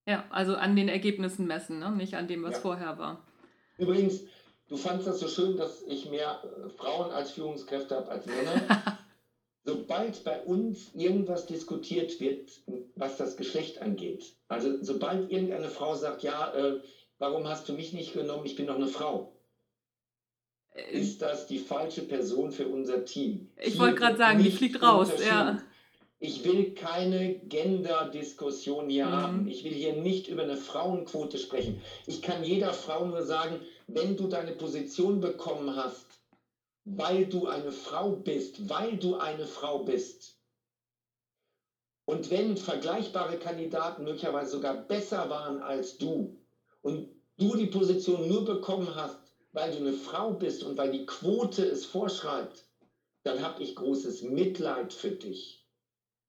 Ja, 0.06 0.26
also 0.30 0.56
an 0.56 0.76
den 0.76 0.88
Ergebnissen 0.88 1.48
messen, 1.48 1.80
ne? 1.80 1.92
nicht 1.92 2.16
an 2.16 2.28
dem, 2.28 2.44
was 2.44 2.56
ja. 2.56 2.62
vorher 2.62 2.98
war. 2.98 3.26
Übrigens, 3.78 4.22
du 4.68 4.78
fandest 4.78 5.08
das 5.08 5.20
so 5.20 5.28
schön, 5.28 5.58
dass 5.58 5.84
ich 5.84 6.10
mehr 6.10 6.42
äh, 6.44 6.70
Frauen 6.70 7.12
als 7.12 7.32
Führungskräfte 7.32 7.96
habe 7.96 8.10
als 8.10 8.26
Männer. 8.26 8.98
sobald 9.64 10.24
bei 10.24 10.42
uns 10.42 10.94
irgendwas 10.94 11.46
diskutiert 11.46 12.20
wird, 12.20 12.52
was 12.96 13.18
das 13.18 13.38
Geschlecht 13.38 13.82
angeht, 13.82 14.36
also 14.48 14.84
sobald 14.84 15.32
irgendeine 15.32 15.70
Frau 15.70 15.96
sagt, 15.96 16.24
ja, 16.24 16.54
äh, 16.54 16.82
warum 17.20 17.48
hast 17.48 17.70
du 17.70 17.74
mich 17.74 17.94
nicht 17.94 18.14
genommen, 18.14 18.46
ich 18.46 18.56
bin 18.56 18.68
doch 18.68 18.76
eine 18.76 18.88
Frau, 18.88 19.36
äh, 20.74 21.00
ist 21.00 21.22
das 21.22 21.48
die 21.48 21.60
falsche 21.60 22.02
Person 22.02 22.52
für 22.52 22.68
unser 22.68 23.06
Team. 23.06 23.52
Ich 23.58 23.78
wollte 23.78 23.96
gerade 23.96 24.18
sagen, 24.18 24.44
die 24.44 24.52
fliegt 24.52 24.82
raus, 24.82 25.12
ja. 25.24 25.62
Ich 26.24 26.44
will 26.44 26.76
keine 26.76 27.34
Gender-Diskussion 27.34 28.92
hier 28.92 29.08
mhm. 29.08 29.12
haben. 29.12 29.48
Ich 29.48 29.64
will 29.64 29.74
hier 29.74 29.94
nicht 29.94 30.28
über 30.28 30.44
eine 30.44 30.56
Frauenquote 30.56 31.40
sprechen. 31.40 31.82
Ich 32.06 32.22
kann 32.22 32.44
jeder 32.44 32.74
Frau 32.74 33.08
nur 33.08 33.24
sagen, 33.24 33.60
wenn 33.88 34.16
du 34.16 34.28
deine 34.28 34.52
Position 34.52 35.20
bekommen 35.20 35.76
hast, 35.76 36.06
weil 36.86 37.26
du 37.26 37.48
eine 37.48 37.72
Frau 37.72 38.12
bist, 38.12 38.70
weil 38.70 38.98
du 38.98 39.16
eine 39.16 39.48
Frau 39.48 39.80
bist. 39.80 40.38
Und 42.06 42.30
wenn 42.30 42.56
vergleichbare 42.56 43.38
Kandidaten 43.38 44.04
möglicherweise 44.04 44.52
sogar 44.52 44.76
besser 44.76 45.28
waren 45.32 45.60
als 45.64 45.98
du 45.98 46.40
und 46.84 47.10
du 47.38 47.56
die 47.56 47.66
Position 47.66 48.28
nur 48.28 48.46
bekommen 48.46 48.94
hast, 48.94 49.18
weil 49.54 49.72
du 49.72 49.78
eine 49.78 49.94
Frau 49.94 50.34
bist 50.34 50.64
und 50.64 50.78
weil 50.78 50.92
die 50.92 51.08
Quote 51.08 51.64
es 51.66 51.84
vorschreibt, 51.84 52.64
dann 53.24 53.42
habe 53.42 53.64
ich 53.64 53.76
großes 53.76 54.22
Mitleid 54.22 54.94
für 54.94 55.12
dich. 55.12 55.61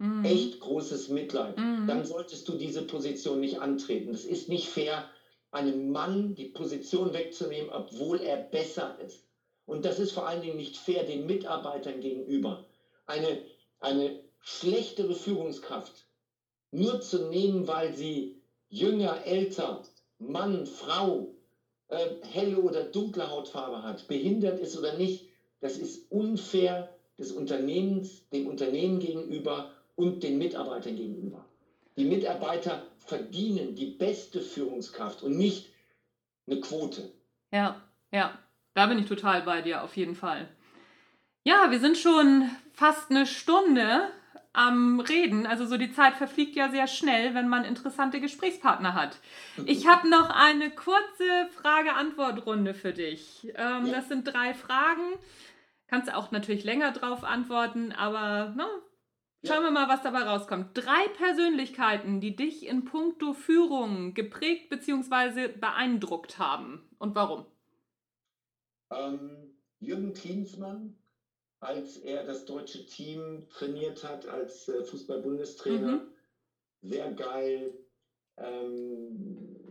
Mhm. 0.03 0.25
Echt 0.25 0.59
großes 0.59 1.09
Mitleid. 1.11 1.57
Mhm. 1.57 1.87
Dann 1.87 2.05
solltest 2.05 2.49
du 2.49 2.55
diese 2.55 2.83
Position 2.83 3.38
nicht 3.38 3.61
antreten. 3.61 4.11
Es 4.12 4.25
ist 4.25 4.49
nicht 4.49 4.69
fair, 4.69 5.09
einem 5.53 5.93
Mann 5.93 6.35
die 6.35 6.47
Position 6.47 7.12
wegzunehmen, 7.12 7.71
obwohl 7.71 8.21
er 8.21 8.37
besser 8.37 8.99
ist. 8.99 9.29
Und 9.65 9.85
das 9.85 10.01
ist 10.01 10.11
vor 10.11 10.27
allen 10.27 10.43
Dingen 10.43 10.57
nicht 10.57 10.77
fair 10.77 11.05
den 11.05 11.27
Mitarbeitern 11.27 12.01
gegenüber. 12.01 12.67
Eine, 13.07 13.45
eine 13.79 14.25
schlechtere 14.41 15.15
Führungskraft 15.15 16.09
nur 16.73 17.01
zu 17.01 17.29
nehmen, 17.29 17.69
weil 17.69 17.95
sie 17.95 18.43
jünger, 18.69 19.25
älter, 19.25 19.85
Mann, 20.19 20.67
Frau, 20.67 21.33
äh, 21.88 22.09
helle 22.23 22.61
oder 22.61 22.83
dunkle 22.83 23.31
Hautfarbe 23.31 23.85
hat, 23.85 24.09
behindert 24.09 24.59
ist 24.59 24.77
oder 24.77 24.95
nicht, 24.95 25.29
das 25.61 25.77
ist 25.77 26.11
unfair 26.11 26.93
des 27.19 27.31
Unternehmens, 27.31 28.29
dem 28.31 28.49
Unternehmen 28.49 28.99
gegenüber 28.99 29.71
und 29.96 30.22
den 30.22 30.38
Mitarbeitern 30.38 30.96
gegenüber. 30.96 31.44
Die 31.96 32.05
Mitarbeiter 32.05 32.87
verdienen 32.98 33.74
die 33.74 33.87
beste 33.87 34.40
Führungskraft 34.40 35.22
und 35.22 35.37
nicht 35.37 35.70
eine 36.46 36.61
Quote. 36.61 37.12
Ja, 37.52 37.81
ja. 38.11 38.38
Da 38.74 38.87
bin 38.87 38.98
ich 38.98 39.07
total 39.07 39.42
bei 39.42 39.61
dir, 39.61 39.83
auf 39.83 39.96
jeden 39.96 40.14
Fall. 40.14 40.48
Ja, 41.44 41.70
wir 41.70 41.78
sind 41.81 41.98
schon 41.98 42.48
fast 42.72 43.11
eine 43.11 43.26
Stunde 43.26 44.09
am 44.52 45.00
Reden. 45.00 45.46
Also 45.46 45.66
so 45.66 45.76
die 45.76 45.92
Zeit 45.92 46.14
verfliegt 46.14 46.57
ja 46.57 46.70
sehr 46.70 46.87
schnell, 46.87 47.35
wenn 47.35 47.48
man 47.48 47.64
interessante 47.64 48.20
Gesprächspartner 48.20 48.94
hat. 48.94 49.18
Ich 49.66 49.87
habe 49.87 50.09
noch 50.09 50.31
eine 50.31 50.70
kurze 50.70 51.48
Frage-Antwort-Runde 51.61 52.74
für 52.74 52.92
dich. 52.92 53.52
Ähm, 53.57 53.87
ja. 53.87 53.92
Das 53.92 54.09
sind 54.09 54.24
drei 54.24 54.55
Fragen. 54.55 55.02
Kannst 55.88 56.09
du 56.09 56.16
auch 56.16 56.31
natürlich 56.31 56.64
länger 56.64 56.92
drauf 56.92 57.24
antworten, 57.24 57.92
aber 57.92 58.55
ne, 58.57 58.66
schauen 59.44 59.62
wir 59.62 59.70
mal, 59.70 59.88
was 59.88 60.02
dabei 60.02 60.22
rauskommt. 60.22 60.70
Drei 60.74 61.09
Persönlichkeiten, 61.16 62.20
die 62.20 62.37
dich 62.37 62.66
in 62.66 62.85
puncto 62.85 63.33
Führung 63.33 64.14
geprägt 64.14 64.70
bzw. 64.70 65.48
beeindruckt 65.48 66.38
haben 66.38 66.88
und 66.98 67.14
warum? 67.14 67.46
Ähm, 68.90 69.57
Jürgen 69.81 70.12
Klinsmann, 70.12 70.96
als 71.61 71.96
er 71.96 72.24
das 72.24 72.44
deutsche 72.44 72.87
Team 72.87 73.48
trainiert 73.50 74.05
hat 74.05 74.26
als 74.26 74.68
äh, 74.68 74.85
Fußball-Bundestrainer, 74.85 75.92
mhm. 75.92 76.12
sehr 76.83 77.12
geil. 77.12 77.74
Ähm, 78.37 79.62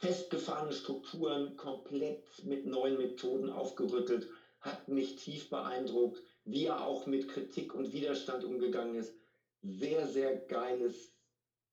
festgefahrene 0.00 0.72
Strukturen 0.72 1.56
komplett 1.56 2.44
mit 2.44 2.66
neuen 2.66 2.98
Methoden 2.98 3.50
aufgerüttelt, 3.50 4.28
hat 4.60 4.88
mich 4.88 5.16
tief 5.16 5.50
beeindruckt, 5.50 6.22
wie 6.44 6.66
er 6.66 6.84
auch 6.84 7.06
mit 7.06 7.28
Kritik 7.28 7.74
und 7.74 7.92
Widerstand 7.92 8.44
umgegangen 8.44 8.94
ist. 8.96 9.14
Sehr, 9.62 10.06
sehr 10.06 10.36
geiles, 10.36 11.12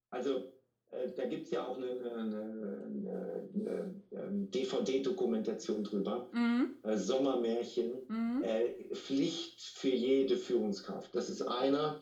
also 0.10 0.51
äh, 0.91 1.10
da 1.15 1.25
gibt 1.25 1.45
es 1.45 1.51
ja 1.51 1.65
auch 1.65 1.77
eine, 1.77 1.89
eine, 1.89 2.81
eine, 2.86 4.01
eine 4.12 4.47
DVD-Dokumentation 4.53 5.84
drüber. 5.84 6.29
Mhm. 6.31 6.75
Äh, 6.84 6.97
Sommermärchen. 6.97 8.05
Mhm. 8.07 8.43
Äh, 8.43 8.93
Pflicht 8.93 9.62
für 9.62 9.89
jede 9.89 10.38
Führungskraft. 10.38 11.13
Das 11.15 11.29
ist 11.29 11.41
einer. 11.41 11.99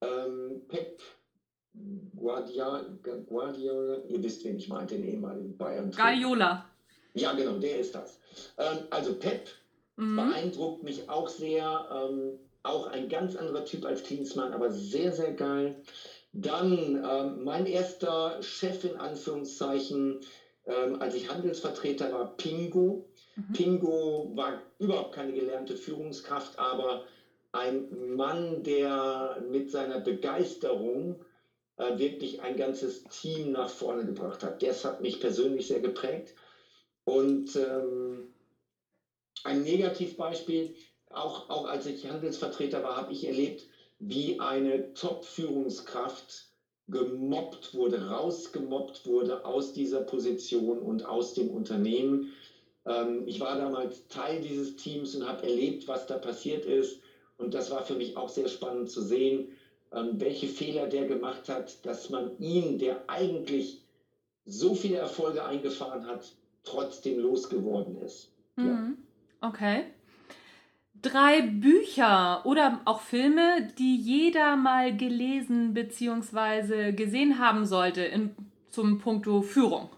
Ähm, 0.00 0.62
Pep 0.68 1.00
Guardia, 2.14 2.86
Guardiola, 3.26 4.02
ihr 4.08 4.22
wisst, 4.22 4.44
wen 4.44 4.56
ich 4.56 4.68
meinte, 4.68 4.96
den 4.96 5.04
ehemaligen 5.04 5.56
Bayern. 5.56 5.90
Guardiola. 5.90 6.64
Ja, 7.14 7.32
genau, 7.32 7.58
der 7.58 7.78
ist 7.78 7.94
das. 7.94 8.18
Ähm, 8.58 8.78
also 8.90 9.14
Pep 9.14 9.48
mhm. 9.96 10.16
beeindruckt 10.16 10.82
mich 10.82 11.08
auch 11.08 11.28
sehr. 11.28 11.88
Ähm, 11.92 12.38
auch 12.66 12.88
ein 12.88 13.08
ganz 13.08 13.36
anderer 13.36 13.64
Typ 13.64 13.84
als 13.84 14.02
Klinsmann, 14.02 14.52
aber 14.52 14.70
sehr, 14.70 15.12
sehr 15.12 15.32
geil. 15.32 15.76
Dann 16.32 17.02
ähm, 17.08 17.44
mein 17.44 17.66
erster 17.66 18.42
Chef 18.42 18.84
in 18.84 18.96
Anführungszeichen, 18.96 20.20
ähm, 20.66 21.00
als 21.00 21.14
ich 21.14 21.30
Handelsvertreter 21.30 22.12
war, 22.12 22.36
Pingo. 22.36 23.08
Mhm. 23.36 23.52
Pingo 23.52 24.32
war 24.34 24.60
überhaupt 24.78 25.14
keine 25.14 25.32
gelernte 25.32 25.76
Führungskraft, 25.76 26.58
aber 26.58 27.04
ein 27.52 28.16
Mann, 28.16 28.62
der 28.64 29.42
mit 29.48 29.70
seiner 29.70 30.00
Begeisterung 30.00 31.24
äh, 31.76 31.98
wirklich 31.98 32.42
ein 32.42 32.56
ganzes 32.56 33.04
Team 33.04 33.52
nach 33.52 33.70
vorne 33.70 34.04
gebracht 34.04 34.42
hat. 34.42 34.62
Das 34.62 34.84
hat 34.84 35.00
mich 35.00 35.20
persönlich 35.20 35.68
sehr 35.68 35.80
geprägt. 35.80 36.34
Und 37.04 37.54
ähm, 37.56 38.32
ein 39.46 39.62
Negativbeispiel, 39.62 40.74
auch, 41.10 41.48
auch 41.48 41.64
als 41.66 41.86
ich 41.86 42.06
Handelsvertreter 42.06 42.82
war, 42.82 42.96
habe 42.96 43.12
ich 43.12 43.24
erlebt, 43.24 43.66
wie 43.98 44.40
eine 44.40 44.92
Top-Führungskraft 44.94 46.50
gemobbt 46.88 47.74
wurde, 47.74 48.08
rausgemobbt 48.08 49.06
wurde 49.06 49.44
aus 49.44 49.72
dieser 49.72 50.00
Position 50.00 50.82
und 50.82 51.04
aus 51.04 51.34
dem 51.34 51.50
Unternehmen. 51.50 52.28
Ähm, 52.84 53.26
ich 53.26 53.40
war 53.40 53.56
damals 53.56 54.06
Teil 54.08 54.40
dieses 54.40 54.76
Teams 54.76 55.14
und 55.14 55.26
habe 55.26 55.44
erlebt, 55.44 55.88
was 55.88 56.06
da 56.06 56.16
passiert 56.16 56.66
ist. 56.66 57.00
Und 57.38 57.54
das 57.54 57.70
war 57.70 57.82
für 57.84 57.96
mich 57.96 58.16
auch 58.16 58.28
sehr 58.28 58.48
spannend 58.48 58.90
zu 58.90 59.02
sehen, 59.02 59.50
ähm, 59.92 60.20
welche 60.20 60.48
Fehler 60.48 60.86
der 60.86 61.06
gemacht 61.06 61.48
hat, 61.48 61.84
dass 61.84 62.08
man 62.10 62.36
ihn, 62.38 62.78
der 62.78 63.08
eigentlich 63.08 63.84
so 64.44 64.74
viele 64.74 64.96
Erfolge 64.96 65.44
eingefahren 65.44 66.06
hat, 66.06 66.36
trotzdem 66.62 67.18
losgeworden 67.18 67.96
ist. 67.96 68.32
Mhm. 68.56 68.66
Ja. 68.66 69.05
Okay. 69.40 69.84
Drei 71.02 71.42
Bücher 71.42 72.44
oder 72.44 72.80
auch 72.84 73.00
Filme, 73.00 73.68
die 73.78 73.96
jeder 73.96 74.56
mal 74.56 74.96
gelesen 74.96 75.74
bzw. 75.74 76.92
gesehen 76.92 77.38
haben 77.38 77.66
sollte 77.66 78.02
in, 78.02 78.34
zum 78.70 78.98
Punkto 78.98 79.42
Führung. 79.42 79.90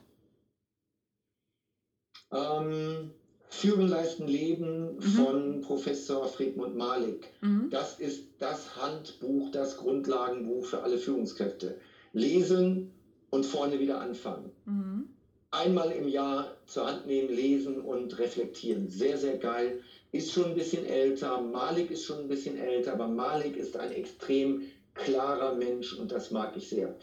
Ähm, 2.31 3.13
Führen, 3.49 3.89
Leisten, 3.89 4.27
Leben 4.27 4.97
mhm. 4.97 5.01
von 5.01 5.61
Professor 5.63 6.29
Friedmund 6.29 6.77
Malik. 6.77 7.29
Mhm. 7.41 7.71
Das 7.71 7.99
ist 7.99 8.25
das 8.39 8.77
Handbuch, 8.77 9.51
das 9.51 9.79
Grundlagenbuch 9.79 10.67
für 10.67 10.83
alle 10.83 10.99
Führungskräfte. 10.99 11.81
Lesen 12.13 12.93
und 13.31 13.47
vorne 13.47 13.79
wieder 13.81 14.01
anfangen. 14.01 14.51
Mhm. 14.67 15.09
Einmal 15.51 15.93
im 15.93 16.09
Jahr 16.09 16.59
zur 16.67 16.87
Hand 16.87 17.07
nehmen, 17.07 17.31
lesen 17.31 17.81
und 17.81 18.19
reflektieren. 18.19 18.91
Sehr, 18.91 19.17
sehr 19.17 19.37
geil. 19.39 19.81
Ist 20.13 20.33
schon 20.33 20.49
ein 20.51 20.55
bisschen 20.55 20.85
älter. 20.85 21.41
Malik 21.41 21.91
ist 21.91 22.05
schon 22.05 22.21
ein 22.21 22.29
bisschen 22.29 22.57
älter, 22.57 22.93
aber 22.93 23.07
Malik 23.09 23.57
ist 23.57 23.77
ein 23.77 23.91
extrem 23.91 24.63
klarer 24.95 25.53
Mensch 25.53 25.93
und 25.95 26.11
das 26.13 26.31
mag 26.31 26.57
ich 26.57 26.69
sehr. 26.69 26.99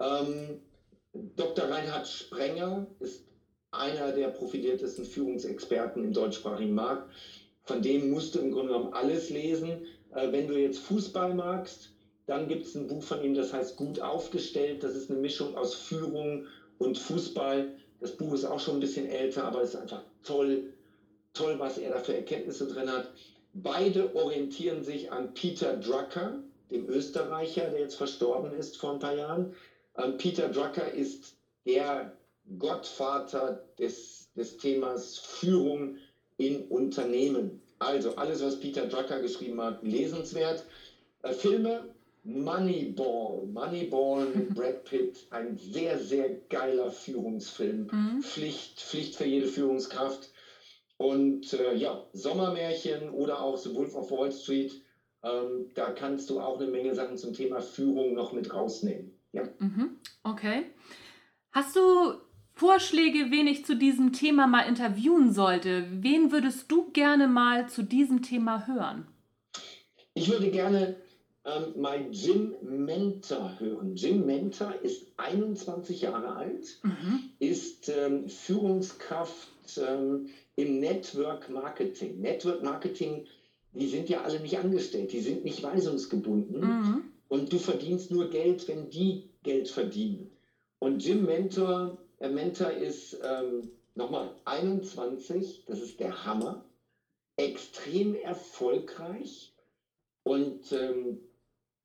Ähm, 0.00 0.58
Dr. 1.12 1.66
Reinhard 1.70 2.08
Sprenger 2.08 2.86
ist 2.98 3.24
einer 3.70 4.12
der 4.12 4.28
profiliertesten 4.28 5.04
Führungsexperten 5.04 6.02
im 6.02 6.12
deutschsprachigen 6.12 6.74
Markt. 6.74 7.12
Von 7.62 7.82
dem 7.82 8.10
musst 8.10 8.34
du 8.34 8.40
im 8.40 8.50
Grunde 8.50 8.72
genommen 8.72 8.92
alles 8.92 9.30
lesen. 9.30 9.86
Äh, 10.10 10.32
wenn 10.32 10.48
du 10.48 10.58
jetzt 10.58 10.78
Fußball 10.78 11.32
magst, 11.34 11.92
dann 12.26 12.48
gibt 12.48 12.66
es 12.66 12.74
ein 12.74 12.86
Buch 12.86 13.02
von 13.02 13.20
ihm, 13.22 13.34
das 13.34 13.52
heißt 13.52 13.76
Gut 13.76 14.00
aufgestellt. 14.00 14.82
Das 14.82 14.94
ist 14.94 15.10
eine 15.10 15.18
Mischung 15.20 15.54
aus 15.56 15.74
Führung 15.74 16.46
und 16.78 16.98
Fußball. 16.98 17.74
Das 18.00 18.12
Buch 18.12 18.34
ist 18.34 18.44
auch 18.44 18.60
schon 18.60 18.74
ein 18.76 18.80
bisschen 18.80 19.06
älter, 19.06 19.44
aber 19.44 19.62
es 19.62 19.70
ist 19.70 19.80
einfach 19.80 20.02
toll, 20.22 20.72
toll, 21.32 21.58
was 21.58 21.78
er 21.78 21.90
da 21.90 22.00
für 22.00 22.14
Erkenntnisse 22.14 22.66
drin 22.66 22.90
hat. 22.90 23.12
Beide 23.54 24.14
orientieren 24.14 24.82
sich 24.82 25.12
an 25.12 25.32
Peter 25.34 25.76
Drucker, 25.76 26.42
dem 26.70 26.88
Österreicher, 26.88 27.70
der 27.70 27.80
jetzt 27.80 27.94
verstorben 27.94 28.52
ist 28.52 28.76
vor 28.76 28.92
ein 28.92 28.98
paar 28.98 29.14
Jahren. 29.14 29.54
Ähm, 29.96 30.16
Peter 30.16 30.48
Drucker 30.48 30.92
ist 30.92 31.36
der 31.66 32.16
Gottvater 32.58 33.64
des, 33.78 34.28
des 34.34 34.56
Themas 34.56 35.18
Führung 35.18 35.96
in 36.36 36.66
Unternehmen. 36.66 37.62
Also 37.78 38.16
alles, 38.16 38.42
was 38.42 38.58
Peter 38.58 38.86
Drucker 38.86 39.20
geschrieben 39.20 39.60
hat, 39.60 39.82
lesenswert. 39.82 40.64
Äh, 41.22 41.32
Filme, 41.32 41.94
Moneyball. 42.24 43.46
Moneyball 43.46 44.26
mit 44.34 44.48
Brad 44.54 44.84
Pitt, 44.84 45.26
ein 45.30 45.56
sehr, 45.56 45.98
sehr 45.98 46.30
geiler 46.48 46.90
Führungsfilm. 46.90 47.88
Mhm. 47.90 48.22
Pflicht, 48.22 48.80
Pflicht 48.80 49.16
für 49.16 49.24
jede 49.24 49.46
Führungskraft. 49.46 50.30
Und 50.96 51.52
äh, 51.52 51.74
ja, 51.74 52.06
Sommermärchen 52.12 53.10
oder 53.10 53.40
auch 53.42 53.56
The 53.56 53.74
Wolf 53.74 53.94
of 53.94 54.10
Wall 54.10 54.32
Street, 54.32 54.82
ähm, 55.22 55.70
da 55.74 55.90
kannst 55.90 56.30
du 56.30 56.40
auch 56.40 56.60
eine 56.60 56.70
Menge 56.70 56.94
Sachen 56.94 57.16
zum 57.16 57.34
Thema 57.34 57.60
Führung 57.60 58.14
noch 58.14 58.32
mit 58.32 58.52
rausnehmen. 58.52 59.18
Ja. 59.32 59.48
Mhm. 59.58 59.98
Okay. 60.22 60.66
Hast 61.50 61.76
du 61.76 61.80
Vorschläge, 62.52 63.30
wen 63.30 63.48
ich 63.48 63.64
zu 63.64 63.76
diesem 63.76 64.12
Thema 64.12 64.46
mal 64.46 64.62
interviewen 64.62 65.32
sollte. 65.32 65.86
Wen 65.90 66.30
würdest 66.30 66.70
du 66.70 66.90
gerne 66.92 67.26
mal 67.26 67.68
zu 67.68 67.82
diesem 67.82 68.22
Thema 68.22 68.66
hören? 68.68 69.08
Ich 70.14 70.30
würde 70.30 70.50
gerne 70.52 70.96
ähm, 71.44 71.80
mal 71.80 72.06
Jim 72.10 72.54
Mentor 72.62 73.58
hören. 73.58 73.96
Jim 73.96 74.24
Mentor 74.26 74.74
ist 74.82 75.06
21 75.16 76.02
Jahre 76.02 76.36
alt, 76.36 76.78
mhm. 76.82 77.30
ist 77.38 77.88
ähm, 77.88 78.28
Führungskraft 78.28 79.48
ähm, 79.76 80.28
im 80.56 80.80
Network 80.80 81.50
Marketing. 81.50 82.20
Network 82.20 82.62
Marketing, 82.62 83.26
die 83.72 83.88
sind 83.88 84.08
ja 84.08 84.22
alle 84.22 84.40
nicht 84.40 84.58
angestellt, 84.58 85.12
die 85.12 85.20
sind 85.20 85.44
nicht 85.44 85.62
weisungsgebunden 85.62 86.60
mhm. 86.60 87.02
und 87.28 87.52
du 87.52 87.58
verdienst 87.58 88.10
nur 88.10 88.30
Geld, 88.30 88.66
wenn 88.68 88.88
die 88.90 89.30
Geld 89.42 89.68
verdienen. 89.68 90.30
Und 90.78 91.04
Jim 91.04 91.24
Mentor 91.24 91.98
Herr 92.24 92.30
Mentor 92.30 92.70
ist 92.70 93.18
ähm, 93.22 93.70
nochmal 93.94 94.34
21, 94.46 95.64
das 95.66 95.80
ist 95.80 96.00
der 96.00 96.24
Hammer, 96.24 96.64
extrem 97.36 98.14
erfolgreich 98.14 99.52
und 100.22 100.72
ähm, 100.72 101.20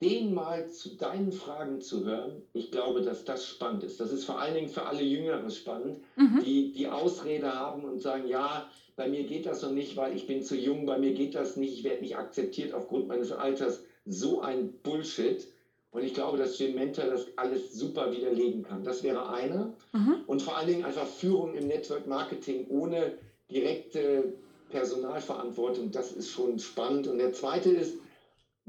den 0.02 0.34
mal 0.34 0.70
zu 0.70 0.96
deinen 0.96 1.32
Fragen 1.32 1.82
zu 1.82 2.06
hören, 2.06 2.42
ich 2.54 2.72
glaube, 2.72 3.02
dass 3.02 3.26
das 3.26 3.46
spannend 3.46 3.84
ist. 3.84 4.00
Das 4.00 4.12
ist 4.12 4.24
vor 4.24 4.40
allen 4.40 4.54
Dingen 4.54 4.70
für 4.70 4.86
alle 4.86 5.04
Jüngere 5.04 5.50
spannend, 5.50 6.00
mhm. 6.16 6.42
die 6.46 6.72
die 6.72 6.88
Ausrede 6.88 7.54
haben 7.54 7.84
und 7.84 8.02
sagen, 8.02 8.28
ja, 8.28 8.70
bei 8.96 9.10
mir 9.10 9.24
geht 9.24 9.46
das 9.46 9.62
noch 9.62 9.72
nicht, 9.72 9.98
weil 9.98 10.16
ich 10.16 10.28
bin 10.28 10.44
zu 10.44 10.56
jung, 10.56 10.86
bei 10.86 10.98
mir 10.98 11.14
geht 11.14 11.36
das 11.36 11.58
nicht, 11.58 11.74
ich 11.74 11.84
werde 11.84 12.02
nicht 12.02 12.18
akzeptiert 12.18 12.74
aufgrund 12.74 13.08
meines 13.08 13.32
Alters. 13.32 13.82
So 14.06 14.42
ein 14.42 14.74
Bullshit. 14.84 15.48
Und 15.92 16.04
ich 16.04 16.14
glaube, 16.14 16.38
dass 16.38 16.60
Jim 16.60 16.76
Mentor 16.76 17.06
das 17.06 17.26
alles 17.36 17.74
super 17.74 18.12
widerlegen 18.12 18.64
kann. 18.64 18.84
Das 18.84 19.02
wäre 19.04 19.30
einer. 19.30 19.74
Mhm. 19.94 20.18
Und 20.28 20.42
vor 20.42 20.58
allen 20.58 20.68
Dingen 20.68 20.86
einfach 20.86 21.08
Führung 21.08 21.56
im 21.56 21.68
Network 21.68 22.08
Marketing 22.08 22.68
ohne 22.70 23.14
direkte 23.50 24.34
Personalverantwortung. 24.70 25.92
Das 25.92 26.12
ist 26.12 26.30
schon 26.30 26.60
spannend. 26.60 27.08
Und 27.08 27.18
der 27.18 27.34
zweite 27.34 27.72
ist 27.72 27.96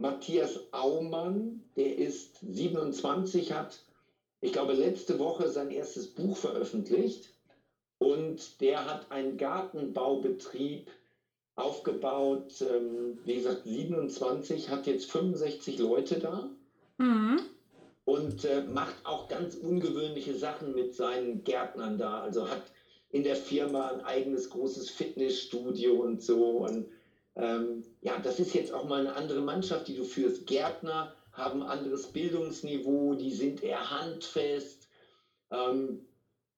Matthias 0.01 0.73
Aumann. 0.73 1.63
Der 1.77 1.99
ist 1.99 2.39
27, 2.41 3.53
hat, 3.53 3.81
ich 4.41 4.53
glaube, 4.53 4.73
letzte 4.73 5.19
Woche 5.19 5.49
sein 5.49 5.71
erstes 5.71 6.09
Buch 6.09 6.37
veröffentlicht. 6.37 7.31
Und 7.99 8.61
der 8.61 8.87
hat 8.87 9.11
einen 9.11 9.37
Gartenbaubetrieb 9.37 10.91
aufgebaut. 11.55 12.63
Ähm, 12.63 13.19
wie 13.25 13.37
gesagt, 13.37 13.65
27, 13.65 14.71
hat 14.71 14.87
jetzt 14.87 15.11
65 15.11 15.79
Leute 15.79 16.19
da 16.19 16.51
Mhm. 17.01 17.41
Und 18.05 18.45
äh, 18.45 18.63
macht 18.63 18.95
auch 19.05 19.29
ganz 19.29 19.55
ungewöhnliche 19.55 20.35
Sachen 20.35 20.75
mit 20.75 20.95
seinen 20.95 21.45
Gärtnern 21.45 21.97
da. 21.97 22.21
Also 22.21 22.49
hat 22.49 22.63
in 23.11 23.25
der 23.25 23.37
Firma 23.37 23.89
ein 23.89 24.01
eigenes 24.03 24.51
großes 24.51 24.91
Fitnessstudio 24.91 25.95
und 25.95 26.23
so. 26.23 26.59
Und 26.59 26.89
ähm, 27.37 27.85
ja, 28.01 28.19
das 28.19 28.41
ist 28.41 28.55
jetzt 28.55 28.73
auch 28.73 28.89
mal 28.89 29.01
eine 29.01 29.15
andere 29.15 29.41
Mannschaft, 29.41 29.89
die 29.89 29.97
du 29.97 30.05
führst. 30.05 30.47
Gärtner 30.47 31.15
haben 31.33 31.63
anderes 31.63 32.13
Bildungsniveau, 32.13 33.15
die 33.15 33.33
sind 33.33 33.63
eher 33.63 33.91
handfest. 33.91 34.89
Ähm, 35.51 36.07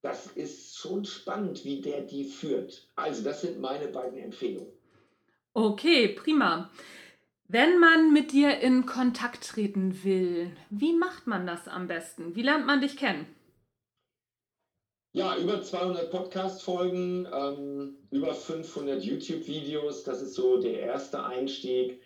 das 0.03 0.27
ist 0.27 0.77
schon 0.77 1.05
spannend, 1.05 1.65
wie 1.65 1.81
der 1.81 2.03
die 2.03 2.25
führt. 2.25 2.89
Also, 2.97 3.23
das 3.23 3.43
sind 3.43 3.61
meine 3.61 3.89
beiden 3.89 4.19
Empfehlungen. 4.19 4.73
Okay, 5.55 6.09
prima. 6.09 6.71
Wenn 7.47 7.79
man 7.79 8.13
mit 8.13 8.33
dir 8.33 8.61
in 8.61 8.87
Kontakt 8.87 9.47
treten 9.47 10.03
will, 10.03 10.51
wie 10.71 10.95
macht 10.95 11.27
man 11.27 11.47
das 11.47 11.69
am 11.69 11.87
besten? 11.87 12.35
Wie 12.35 12.43
lernt 12.43 12.67
man 12.67 12.81
dich 12.81 12.97
kennen? 12.97 13.27
Ja, 15.15 15.37
über 15.37 15.61
200 15.61 16.11
Podcast-Folgen, 16.11 17.29
ähm, 17.31 17.99
über 18.11 18.33
500 18.33 19.05
YouTube-Videos, 19.05 20.05
das 20.05 20.23
ist 20.23 20.35
so 20.35 20.59
der 20.59 20.81
erste 20.81 21.23
Einstieg. 21.23 22.01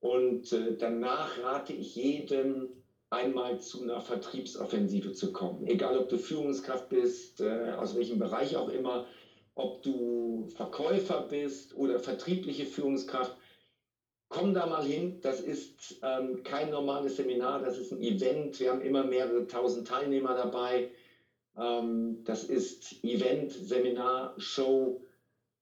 Und 0.00 0.50
äh, 0.52 0.74
danach 0.78 1.38
rate 1.42 1.74
ich 1.74 1.94
jedem, 1.94 2.82
einmal 3.10 3.60
zu 3.60 3.82
einer 3.82 4.00
Vertriebsoffensive 4.00 5.12
zu 5.12 5.30
kommen. 5.32 5.66
Egal, 5.66 5.98
ob 5.98 6.08
du 6.08 6.16
Führungskraft 6.16 6.88
bist, 6.88 7.42
äh, 7.42 7.72
aus 7.72 7.94
welchem 7.94 8.18
Bereich 8.18 8.56
auch 8.56 8.70
immer, 8.70 9.06
ob 9.54 9.82
du 9.82 10.48
Verkäufer 10.56 11.26
bist 11.28 11.74
oder 11.76 11.98
vertriebliche 11.98 12.64
Führungskraft 12.64 13.36
Komm 14.30 14.52
da 14.52 14.66
mal 14.66 14.84
hin, 14.84 15.20
das 15.22 15.40
ist 15.40 16.00
ähm, 16.02 16.42
kein 16.44 16.70
normales 16.70 17.16
Seminar, 17.16 17.62
das 17.62 17.78
ist 17.78 17.92
ein 17.92 18.02
Event. 18.02 18.60
Wir 18.60 18.70
haben 18.70 18.82
immer 18.82 19.02
mehrere 19.02 19.46
tausend 19.46 19.88
Teilnehmer 19.88 20.34
dabei. 20.34 20.90
Ähm, 21.58 22.22
das 22.24 22.44
ist 22.44 23.02
Event, 23.04 23.52
Seminar, 23.52 24.34
Show. 24.38 25.02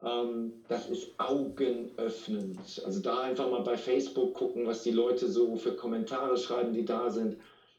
Ähm, 0.03 0.65
das 0.69 0.89
ist 0.89 1.19
augenöffnend. 1.19 2.83
Also 2.85 3.01
da 3.01 3.21
einfach 3.21 3.51
mal 3.51 3.63
bei 3.63 3.77
Facebook 3.77 4.35
gucken, 4.35 4.67
was 4.67 4.83
die 4.83 4.91
Leute 4.91 5.29
so 5.29 5.57
für 5.57 5.75
Kommentare 5.75 6.37
schreiben, 6.37 6.73
die 6.73 6.85
da 6.85 7.11
sind. 7.11 7.39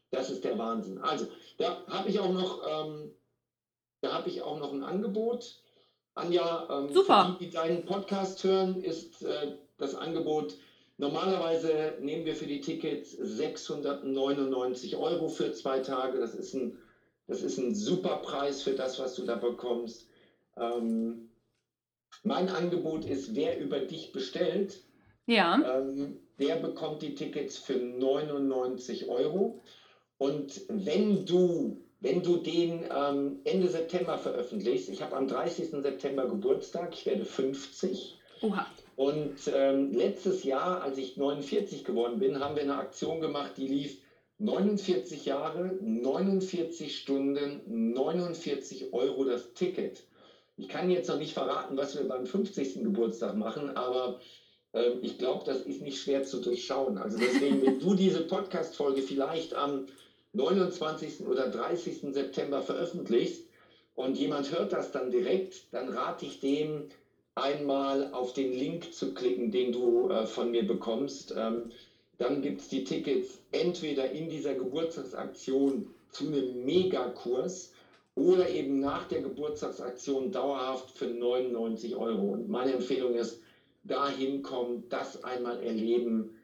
das 0.09 0.29
ist 0.29 0.43
der 0.43 0.57
Wahnsinn. 0.57 0.99
Also, 0.99 1.27
da 1.57 1.85
habe 1.87 2.09
ich 2.09 2.19
auch 2.19 2.31
noch, 2.31 2.61
ähm, 2.65 3.11
da 4.01 4.13
habe 4.13 4.29
ich 4.29 4.41
auch 4.41 4.57
noch 4.57 4.73
ein 4.73 4.83
Angebot. 4.83 5.59
Anja, 6.15 6.67
ähm, 6.71 6.93
Super. 6.93 7.35
für 7.37 7.43
die, 7.43 7.49
die 7.49 7.55
deinen 7.55 7.85
Podcast 7.85 8.43
hören, 8.43 8.81
ist 8.81 9.21
äh, 9.23 9.57
das 9.77 9.93
Angebot, 9.95 10.55
normalerweise 10.97 11.97
nehmen 12.01 12.25
wir 12.25 12.35
für 12.35 12.47
die 12.47 12.61
Tickets 12.61 13.11
699 13.11 14.95
Euro 14.97 15.27
für 15.27 15.51
zwei 15.51 15.79
Tage. 15.79 16.19
Das 16.19 16.33
ist 16.33 16.55
ein, 16.55 16.77
das 17.27 17.41
ist 17.41 17.57
ein 17.57 17.75
super 17.75 18.17
Preis 18.17 18.61
für 18.63 18.71
das, 18.73 18.99
was 18.99 19.15
du 19.15 19.23
da 19.25 19.35
bekommst. 19.35 20.07
Ähm, 20.57 21.29
mein 22.23 22.49
Angebot 22.49 23.05
ist, 23.05 23.35
wer 23.35 23.59
über 23.59 23.79
dich 23.79 24.11
bestellt, 24.11 24.79
Ja. 25.27 25.79
ähm, 25.79 26.19
der 26.39 26.55
bekommt 26.55 27.01
die 27.01 27.15
Tickets 27.15 27.57
für 27.57 27.73
99 27.73 29.07
Euro. 29.09 29.61
Und 30.17 30.61
wenn 30.69 31.25
du, 31.25 31.81
wenn 31.99 32.23
du 32.23 32.37
den 32.37 32.85
ähm, 32.95 33.39
Ende 33.43 33.67
September 33.67 34.17
veröffentlichst, 34.17 34.89
ich 34.89 35.01
habe 35.01 35.15
am 35.15 35.27
30. 35.27 35.69
September 35.81 36.27
Geburtstag, 36.27 36.93
ich 36.93 37.05
werde 37.05 37.25
50. 37.25 38.17
Oha. 38.41 38.67
Und 38.95 39.35
ähm, 39.53 39.91
letztes 39.91 40.43
Jahr, 40.43 40.81
als 40.81 40.97
ich 40.97 41.17
49 41.17 41.83
geworden 41.83 42.19
bin, 42.19 42.39
haben 42.39 42.55
wir 42.55 42.63
eine 42.63 42.77
Aktion 42.77 43.19
gemacht, 43.19 43.51
die 43.57 43.67
lief 43.67 43.97
49 44.39 45.25
Jahre, 45.25 45.77
49 45.81 46.95
Stunden, 46.95 47.61
49 47.93 48.93
Euro 48.93 49.25
das 49.25 49.53
Ticket. 49.53 50.03
Ich 50.57 50.67
kann 50.67 50.89
jetzt 50.89 51.07
noch 51.07 51.17
nicht 51.17 51.33
verraten, 51.33 51.77
was 51.77 51.97
wir 51.97 52.07
beim 52.07 52.25
50. 52.25 52.75
Geburtstag 52.83 53.35
machen, 53.35 53.75
aber 53.75 54.19
ähm, 54.73 54.99
ich 55.01 55.17
glaube, 55.17 55.43
das 55.45 55.61
ist 55.61 55.81
nicht 55.81 55.99
schwer 55.99 56.23
zu 56.23 56.39
durchschauen. 56.39 56.97
Also 56.97 57.17
deswegen, 57.17 57.65
wenn 57.65 57.79
du 57.79 57.95
diese 57.95 58.21
Podcast-Folge 58.21 59.01
vielleicht 59.01 59.53
am 59.55 59.87
29. 60.33 61.25
oder 61.27 61.49
30. 61.49 62.13
September 62.13 62.61
veröffentlichst 62.61 63.43
und 63.95 64.17
jemand 64.17 64.51
hört 64.51 64.71
das 64.71 64.91
dann 64.91 65.09
direkt, 65.09 65.73
dann 65.73 65.89
rate 65.89 66.25
ich 66.25 66.39
dem, 66.39 66.89
einmal 67.33 68.11
auf 68.13 68.33
den 68.33 68.51
Link 68.51 68.93
zu 68.93 69.13
klicken, 69.13 69.51
den 69.51 69.71
du 69.71 70.09
äh, 70.09 70.25
von 70.25 70.51
mir 70.51 70.65
bekommst. 70.65 71.33
Ähm, 71.37 71.71
dann 72.17 72.41
gibt 72.41 72.61
es 72.61 72.67
die 72.67 72.83
Tickets 72.83 73.39
entweder 73.51 74.09
in 74.11 74.29
dieser 74.29 74.55
Geburtstagsaktion 74.55 75.87
zu 76.09 76.27
einem 76.27 76.65
Megakurs 76.65 77.71
oder 78.15 78.49
eben 78.49 78.79
nach 78.79 79.07
der 79.07 79.21
Geburtstagsaktion 79.21 80.31
dauerhaft 80.31 80.97
für 80.97 81.05
99 81.07 81.95
Euro. 81.95 82.33
Und 82.33 82.49
meine 82.49 82.73
Empfehlung 82.73 83.13
ist, 83.13 83.39
da 83.83 84.09
hinkommen, 84.09 84.83
das 84.89 85.23
einmal 85.23 85.61
erleben 85.61 86.35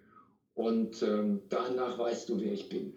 und 0.54 1.02
ähm, 1.02 1.42
danach 1.50 1.98
weißt 1.98 2.30
du, 2.30 2.40
wer 2.40 2.54
ich 2.54 2.70
bin. 2.70 2.94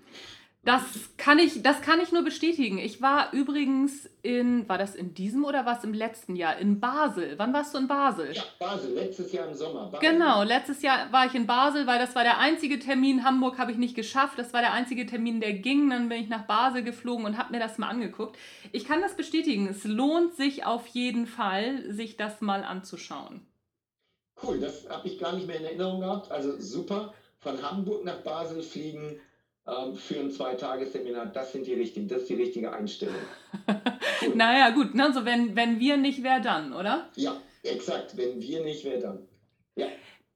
Das 0.66 0.82
kann 1.16 1.38
ich, 1.38 1.62
das 1.62 1.80
kann 1.80 2.00
ich 2.00 2.10
nur 2.10 2.24
bestätigen. 2.24 2.78
Ich 2.78 3.00
war 3.00 3.32
übrigens 3.32 4.10
in, 4.22 4.68
war 4.68 4.78
das 4.78 4.96
in 4.96 5.14
diesem 5.14 5.44
oder 5.44 5.64
war 5.64 5.78
es 5.78 5.84
im 5.84 5.94
letzten 5.94 6.34
Jahr? 6.34 6.58
In 6.58 6.80
Basel. 6.80 7.34
Wann 7.38 7.52
warst 7.52 7.72
du 7.72 7.78
in 7.78 7.86
Basel? 7.86 8.32
Ja, 8.32 8.42
Basel, 8.58 8.92
letztes 8.94 9.30
Jahr 9.30 9.46
im 9.46 9.54
Sommer. 9.54 9.88
Basel. 9.92 10.10
Genau, 10.10 10.42
letztes 10.42 10.82
Jahr 10.82 11.12
war 11.12 11.24
ich 11.26 11.36
in 11.36 11.46
Basel, 11.46 11.86
weil 11.86 12.00
das 12.00 12.16
war 12.16 12.24
der 12.24 12.38
einzige 12.38 12.80
Termin. 12.80 13.22
Hamburg 13.22 13.58
habe 13.58 13.70
ich 13.70 13.78
nicht 13.78 13.94
geschafft. 13.94 14.40
Das 14.40 14.52
war 14.52 14.60
der 14.60 14.72
einzige 14.72 15.06
Termin, 15.06 15.40
der 15.40 15.52
ging. 15.52 15.88
Dann 15.88 16.08
bin 16.08 16.20
ich 16.20 16.28
nach 16.28 16.48
Basel 16.48 16.82
geflogen 16.82 17.26
und 17.26 17.38
habe 17.38 17.52
mir 17.52 17.60
das 17.60 17.78
mal 17.78 17.88
angeguckt. 17.88 18.36
Ich 18.72 18.84
kann 18.86 19.00
das 19.00 19.14
bestätigen. 19.14 19.68
Es 19.68 19.84
lohnt 19.84 20.34
sich 20.34 20.66
auf 20.66 20.88
jeden 20.88 21.28
Fall, 21.28 21.88
sich 21.92 22.16
das 22.16 22.40
mal 22.40 22.64
anzuschauen. 22.64 23.46
Cool, 24.42 24.58
das 24.58 24.88
habe 24.90 25.06
ich 25.06 25.20
gar 25.20 25.32
nicht 25.32 25.46
mehr 25.46 25.60
in 25.60 25.64
Erinnerung 25.64 26.00
gehabt. 26.00 26.32
Also 26.32 26.58
super. 26.58 27.14
Von 27.38 27.62
Hamburg 27.62 28.04
nach 28.04 28.22
Basel 28.22 28.62
fliegen 28.62 29.20
für 29.96 30.20
ein 30.20 30.30
Zweitagesseminar, 30.30 31.26
das 31.26 31.52
sind 31.52 31.66
die 31.66 31.74
richtigen, 31.74 32.06
das 32.06 32.22
ist 32.22 32.30
die 32.30 32.34
richtige 32.34 32.72
Einstellung. 32.72 33.16
Cool. 34.22 34.34
Naja, 34.34 34.70
gut, 34.70 34.94
ne? 34.94 35.12
so 35.12 35.26
wenn, 35.26 35.56
wenn 35.56 35.78
wir 35.78 35.98
nicht, 35.98 36.22
wer 36.22 36.40
dann, 36.40 36.72
oder? 36.72 37.10
Ja, 37.16 37.36
exakt. 37.62 38.16
Wenn 38.16 38.40
wir 38.40 38.64
nicht, 38.64 38.82
wer 38.82 38.98
dann? 38.98 39.28
Ja, 39.74 39.88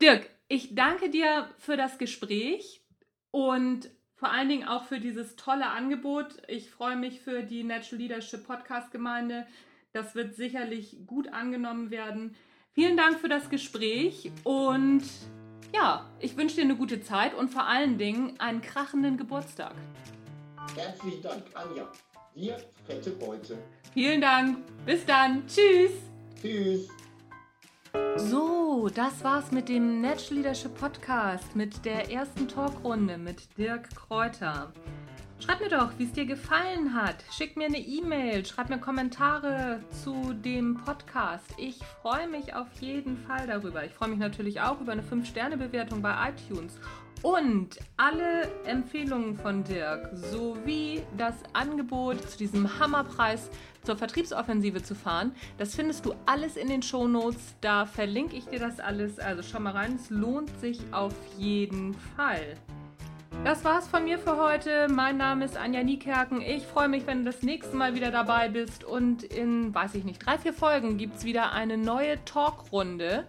Dirk, 0.02 0.28
ich 0.48 0.74
danke 0.74 1.08
dir 1.08 1.48
für 1.58 1.78
das 1.78 1.96
Gespräch 1.96 2.82
und 3.30 3.90
vor 4.16 4.30
allen 4.32 4.50
Dingen 4.50 4.68
auch 4.68 4.84
für 4.84 5.00
dieses 5.00 5.36
tolle 5.36 5.66
Angebot. 5.68 6.42
Ich 6.46 6.70
freue 6.70 6.96
mich 6.96 7.20
für 7.20 7.42
die 7.42 7.64
Natural 7.64 8.02
Leadership 8.02 8.46
Podcast 8.46 8.90
Gemeinde. 8.90 9.46
Das 9.92 10.14
wird 10.14 10.34
sicherlich 10.34 10.98
gut 11.06 11.32
angenommen 11.32 11.90
werden. 11.90 12.36
Vielen 12.72 12.96
Dank 12.96 13.18
für 13.18 13.28
das 13.28 13.48
Gespräch 13.48 14.30
und 14.44 15.02
ja, 15.74 16.06
ich 16.18 16.36
wünsche 16.36 16.56
dir 16.56 16.62
eine 16.64 16.76
gute 16.76 17.02
Zeit 17.02 17.34
und 17.34 17.50
vor 17.50 17.66
allen 17.66 17.98
Dingen 17.98 18.38
einen 18.38 18.60
krachenden 18.60 19.16
Geburtstag. 19.16 19.74
herzlichen 20.76 21.22
Dank, 21.22 21.44
Anja. 21.54 21.90
Dir 22.34 22.56
fette 22.86 23.10
Beute. 23.10 23.58
Vielen 23.92 24.20
Dank. 24.20 24.58
Bis 24.86 25.04
dann. 25.04 25.46
Tschüss. 25.46 25.92
Tschüss. 26.40 26.88
So, 28.16 28.88
das 28.94 29.24
war's 29.24 29.50
mit 29.50 29.68
dem 29.68 30.00
Natural 30.00 30.36
Leadership 30.36 30.74
Podcast, 30.78 31.56
mit 31.56 31.84
der 31.84 32.10
ersten 32.10 32.46
Talkrunde 32.46 33.18
mit 33.18 33.56
Dirk 33.58 33.90
Kräuter. 33.94 34.72
Schreib 35.40 35.60
mir 35.60 35.70
doch, 35.70 35.92
wie 35.96 36.04
es 36.04 36.12
dir 36.12 36.26
gefallen 36.26 36.94
hat. 36.94 37.24
Schick 37.32 37.56
mir 37.56 37.64
eine 37.64 37.78
E-Mail, 37.78 38.44
schreib 38.44 38.68
mir 38.68 38.78
Kommentare 38.78 39.80
zu 40.02 40.34
dem 40.34 40.76
Podcast. 40.84 41.46
Ich 41.56 41.78
freue 42.02 42.28
mich 42.28 42.54
auf 42.54 42.66
jeden 42.78 43.16
Fall 43.16 43.46
darüber. 43.46 43.82
Ich 43.82 43.92
freue 43.92 44.10
mich 44.10 44.18
natürlich 44.18 44.60
auch 44.60 44.82
über 44.82 44.92
eine 44.92 45.02
5-Sterne-Bewertung 45.02 46.02
bei 46.02 46.28
iTunes. 46.28 46.78
Und 47.22 47.78
alle 47.96 48.50
Empfehlungen 48.66 49.34
von 49.34 49.64
Dirk 49.64 50.10
sowie 50.12 51.02
das 51.16 51.36
Angebot 51.54 52.20
zu 52.28 52.36
diesem 52.36 52.78
Hammerpreis 52.78 53.50
zur 53.82 53.96
Vertriebsoffensive 53.96 54.82
zu 54.82 54.94
fahren, 54.94 55.32
das 55.56 55.74
findest 55.74 56.04
du 56.04 56.14
alles 56.26 56.56
in 56.56 56.68
den 56.68 56.82
Shownotes. 56.82 57.56
Da 57.62 57.86
verlinke 57.86 58.36
ich 58.36 58.44
dir 58.44 58.58
das 58.58 58.78
alles. 58.78 59.18
Also 59.18 59.42
schau 59.42 59.60
mal 59.60 59.72
rein, 59.72 59.96
es 59.96 60.10
lohnt 60.10 60.50
sich 60.60 60.80
auf 60.92 61.14
jeden 61.38 61.94
Fall. 61.94 62.56
Das 63.42 63.64
war's 63.64 63.88
von 63.88 64.04
mir 64.04 64.18
für 64.18 64.36
heute. 64.36 64.86
Mein 64.88 65.16
Name 65.16 65.46
ist 65.46 65.56
Anja 65.56 65.82
Niekerken. 65.82 66.42
Ich 66.42 66.66
freue 66.66 66.88
mich, 66.88 67.06
wenn 67.06 67.24
du 67.24 67.32
das 67.32 67.42
nächste 67.42 67.74
Mal 67.74 67.94
wieder 67.94 68.10
dabei 68.10 68.50
bist. 68.50 68.84
Und 68.84 69.22
in, 69.22 69.74
weiß 69.74 69.94
ich 69.94 70.04
nicht, 70.04 70.24
drei, 70.24 70.36
vier 70.36 70.52
Folgen 70.52 70.98
gibt's 70.98 71.24
wieder 71.24 71.52
eine 71.52 71.78
neue 71.78 72.22
Talkrunde 72.26 73.26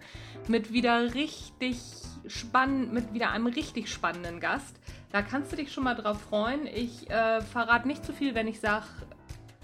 mit 0.48 0.70
wieder 0.72 1.14
richtig 1.14 1.80
spannend, 2.26 2.92
mit 2.92 3.14
wieder 3.14 3.30
einem 3.30 3.46
richtig 3.46 3.90
spannenden 3.90 4.38
Gast. 4.38 4.78
Da 5.12 5.22
kannst 5.22 5.50
du 5.50 5.56
dich 5.56 5.72
schon 5.72 5.84
mal 5.84 5.94
drauf 5.94 6.20
freuen. 6.20 6.66
Ich 6.66 7.08
äh, 7.10 7.40
verrate 7.40 7.88
nicht 7.88 8.04
zu 8.04 8.12
viel, 8.12 8.34
wenn 8.34 8.48
ich 8.48 8.60
sage, 8.60 8.84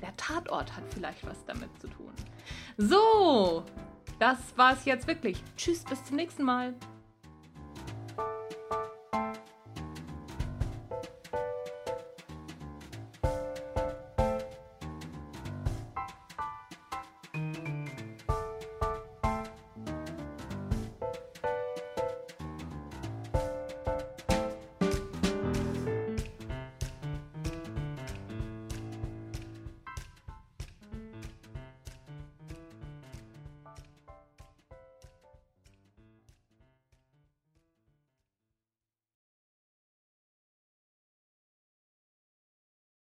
der 0.01 0.17
Tatort 0.17 0.75
hat 0.75 0.85
vielleicht 0.95 1.27
was 1.27 1.45
damit 1.45 1.69
zu 1.79 1.89
tun. 1.89 2.13
So, 2.79 3.65
das 4.19 4.39
war's 4.57 4.87
jetzt 4.87 5.07
wirklich. 5.07 5.43
Tschüss, 5.57 5.85
bis 5.85 6.03
zum 6.05 6.17
nächsten 6.17 6.43
Mal. 6.43 6.75